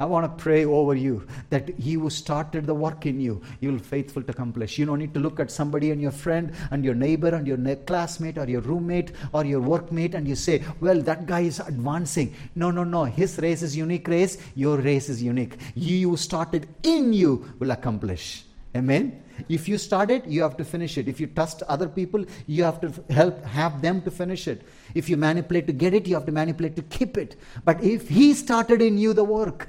I 0.00 0.04
want 0.04 0.24
to 0.26 0.42
pray 0.42 0.64
over 0.64 0.94
you 0.94 1.26
that 1.50 1.70
He 1.70 1.94
who 1.94 2.08
started 2.08 2.66
the 2.66 2.74
work 2.74 3.04
in 3.04 3.20
you, 3.20 3.42
you 3.60 3.72
will 3.72 3.80
faithful 3.80 4.22
to 4.22 4.30
accomplish. 4.30 4.78
You 4.78 4.86
don't 4.86 5.00
need 5.00 5.14
to 5.14 5.20
look 5.20 5.40
at 5.40 5.50
somebody 5.50 5.90
and 5.90 6.00
your 6.00 6.12
friend 6.12 6.52
and 6.70 6.84
your 6.84 6.94
neighbor 6.94 7.28
and 7.28 7.46
your 7.46 7.58
classmate 7.76 8.38
or 8.38 8.48
your 8.48 8.60
roommate 8.60 9.10
or 9.32 9.44
your 9.44 9.60
workmate 9.60 10.14
and 10.14 10.28
you 10.28 10.36
say, 10.36 10.62
well, 10.80 11.00
that 11.02 11.26
guy 11.26 11.40
is 11.40 11.58
advancing. 11.58 12.32
No, 12.54 12.70
no, 12.70 12.84
no. 12.84 13.04
His 13.04 13.38
race 13.38 13.62
is 13.62 13.76
unique 13.76 14.06
race. 14.06 14.38
Your 14.54 14.76
race 14.76 15.08
is 15.08 15.20
unique. 15.20 15.56
You 15.74 16.10
who 16.10 16.16
started 16.16 16.68
in 16.84 17.12
you 17.12 17.56
will 17.58 17.72
accomplish. 17.72 18.44
Amen. 18.76 19.24
If 19.48 19.68
you 19.68 19.78
start 19.78 20.10
it, 20.10 20.26
you 20.26 20.42
have 20.42 20.56
to 20.56 20.64
finish 20.64 20.98
it. 20.98 21.08
If 21.08 21.20
you 21.20 21.26
trust 21.26 21.62
other 21.62 21.88
people, 21.88 22.24
you 22.46 22.64
have 22.64 22.80
to 22.80 22.92
help 23.12 23.44
have 23.44 23.82
them 23.82 24.02
to 24.02 24.10
finish 24.10 24.48
it. 24.48 24.62
If 24.94 25.08
you 25.08 25.16
manipulate 25.16 25.66
to 25.66 25.72
get 25.72 25.94
it, 25.94 26.06
you 26.06 26.14
have 26.14 26.26
to 26.26 26.32
manipulate 26.32 26.76
to 26.76 26.82
keep 26.82 27.16
it. 27.16 27.36
But 27.64 27.82
if 27.82 28.08
He 28.08 28.34
started 28.34 28.82
in 28.82 28.98
you 28.98 29.12
the 29.12 29.24
work, 29.24 29.68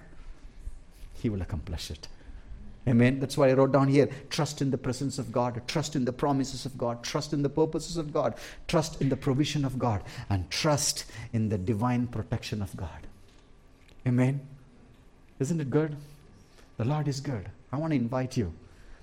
He 1.14 1.30
will 1.30 1.42
accomplish 1.42 1.92
it. 1.92 2.08
Amen. 2.88 3.20
That's 3.20 3.38
why 3.38 3.50
I 3.50 3.54
wrote 3.54 3.72
down 3.72 3.88
here 3.88 4.10
trust 4.30 4.62
in 4.62 4.72
the 4.72 4.78
presence 4.78 5.20
of 5.20 5.32
God, 5.32 5.62
trust 5.68 5.96
in 5.96 6.06
the 6.06 6.14
promises 6.14 6.66
of 6.66 6.78
God, 6.78 7.04
trust 7.04 7.34
in 7.34 7.44
the 7.44 7.50
purposes 7.50 7.98
of 7.98 8.12
God, 8.12 8.36
trust 8.68 9.02
in 9.02 9.10
the 9.10 9.18
provision 9.18 9.64
of 9.64 9.78
God, 9.78 10.04
and 10.30 10.50
trust 10.50 11.06
in 11.34 11.50
the 11.50 11.58
divine 11.58 12.08
protection 12.08 12.62
of 12.62 12.76
God. 12.76 13.08
Amen. 14.08 14.40
Isn't 15.40 15.62
it 15.62 15.70
good? 15.70 15.96
The 16.78 16.86
Lord 16.86 17.08
is 17.08 17.20
good. 17.20 17.50
I 17.72 17.78
want 17.78 17.92
to 17.92 17.98
invite 17.98 18.38
you 18.38 18.54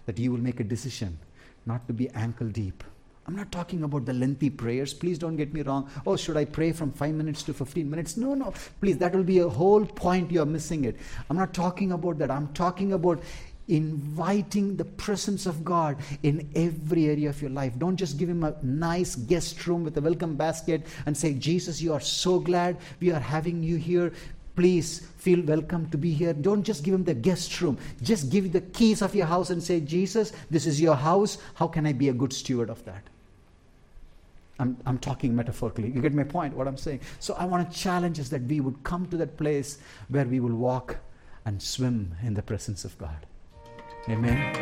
that 0.06 0.18
you 0.18 0.32
will 0.32 0.40
make 0.40 0.60
a 0.60 0.64
decision 0.64 1.18
not 1.66 1.86
to 1.86 1.92
be 1.92 2.08
ankle 2.10 2.48
deep. 2.48 2.82
I'm 3.26 3.34
not 3.34 3.50
talking 3.50 3.82
about 3.82 4.06
the 4.06 4.12
lengthy 4.12 4.50
prayers. 4.50 4.94
Please 4.94 5.18
don't 5.18 5.36
get 5.36 5.52
me 5.52 5.62
wrong. 5.62 5.90
Oh, 6.06 6.16
should 6.16 6.36
I 6.36 6.44
pray 6.44 6.70
from 6.70 6.92
5 6.92 7.12
minutes 7.12 7.42
to 7.44 7.54
15 7.54 7.90
minutes? 7.90 8.16
No, 8.16 8.34
no. 8.34 8.54
Please, 8.80 8.98
that 8.98 9.14
will 9.14 9.24
be 9.24 9.40
a 9.40 9.48
whole 9.48 9.84
point. 9.84 10.30
You're 10.30 10.46
missing 10.46 10.84
it. 10.84 10.96
I'm 11.28 11.36
not 11.36 11.52
talking 11.52 11.90
about 11.90 12.18
that. 12.18 12.30
I'm 12.30 12.52
talking 12.54 12.92
about 12.92 13.20
inviting 13.68 14.76
the 14.76 14.84
presence 14.84 15.44
of 15.44 15.64
God 15.64 15.96
in 16.22 16.48
every 16.54 17.06
area 17.06 17.28
of 17.28 17.42
your 17.42 17.50
life. 17.50 17.76
Don't 17.76 17.96
just 17.96 18.16
give 18.16 18.28
him 18.28 18.44
a 18.44 18.54
nice 18.62 19.16
guest 19.16 19.66
room 19.66 19.82
with 19.82 19.96
a 19.96 20.00
welcome 20.00 20.36
basket 20.36 20.86
and 21.06 21.16
say, 21.16 21.34
Jesus, 21.34 21.82
you 21.82 21.92
are 21.92 22.00
so 22.00 22.38
glad 22.38 22.76
we 23.00 23.10
are 23.10 23.18
having 23.18 23.60
you 23.60 23.74
here 23.76 24.12
please 24.56 25.06
feel 25.18 25.42
welcome 25.42 25.88
to 25.90 25.98
be 25.98 26.12
here. 26.12 26.32
Don't 26.32 26.64
just 26.64 26.82
give 26.82 26.94
him 26.94 27.04
the 27.04 27.14
guest 27.14 27.60
room. 27.60 27.78
Just 28.02 28.30
give 28.30 28.52
the 28.52 28.62
keys 28.62 29.02
of 29.02 29.14
your 29.14 29.26
house 29.26 29.50
and 29.50 29.62
say, 29.62 29.80
Jesus, 29.80 30.32
this 30.50 30.66
is 30.66 30.80
your 30.80 30.96
house. 30.96 31.38
How 31.54 31.68
can 31.68 31.86
I 31.86 31.92
be 31.92 32.08
a 32.08 32.14
good 32.14 32.32
steward 32.32 32.70
of 32.70 32.84
that? 32.86 33.02
I'm, 34.58 34.78
I'm 34.86 34.98
talking 34.98 35.36
metaphorically. 35.36 35.90
You 35.90 36.00
get 36.00 36.14
my 36.14 36.24
point, 36.24 36.56
what 36.56 36.66
I'm 36.66 36.78
saying? 36.78 37.00
So 37.20 37.34
I 37.34 37.44
want 37.44 37.70
to 37.70 37.78
challenge 37.78 38.18
us 38.18 38.30
that 38.30 38.42
we 38.42 38.60
would 38.60 38.82
come 38.82 39.06
to 39.08 39.16
that 39.18 39.36
place 39.36 39.78
where 40.08 40.24
we 40.24 40.40
will 40.40 40.54
walk 40.54 40.96
and 41.44 41.62
swim 41.62 42.14
in 42.22 42.32
the 42.34 42.42
presence 42.42 42.84
of 42.84 42.96
God. 42.98 43.26
Amen. 44.08 44.54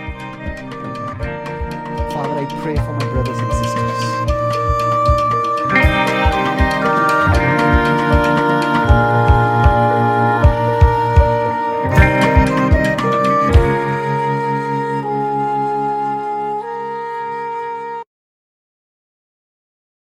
Father, 2.11 2.41
I 2.41 2.63
pray 2.63 2.77
for 2.77 2.93
my 2.93 3.13
brothers 3.13 3.39
and 3.39 3.53
sisters. 3.53 4.35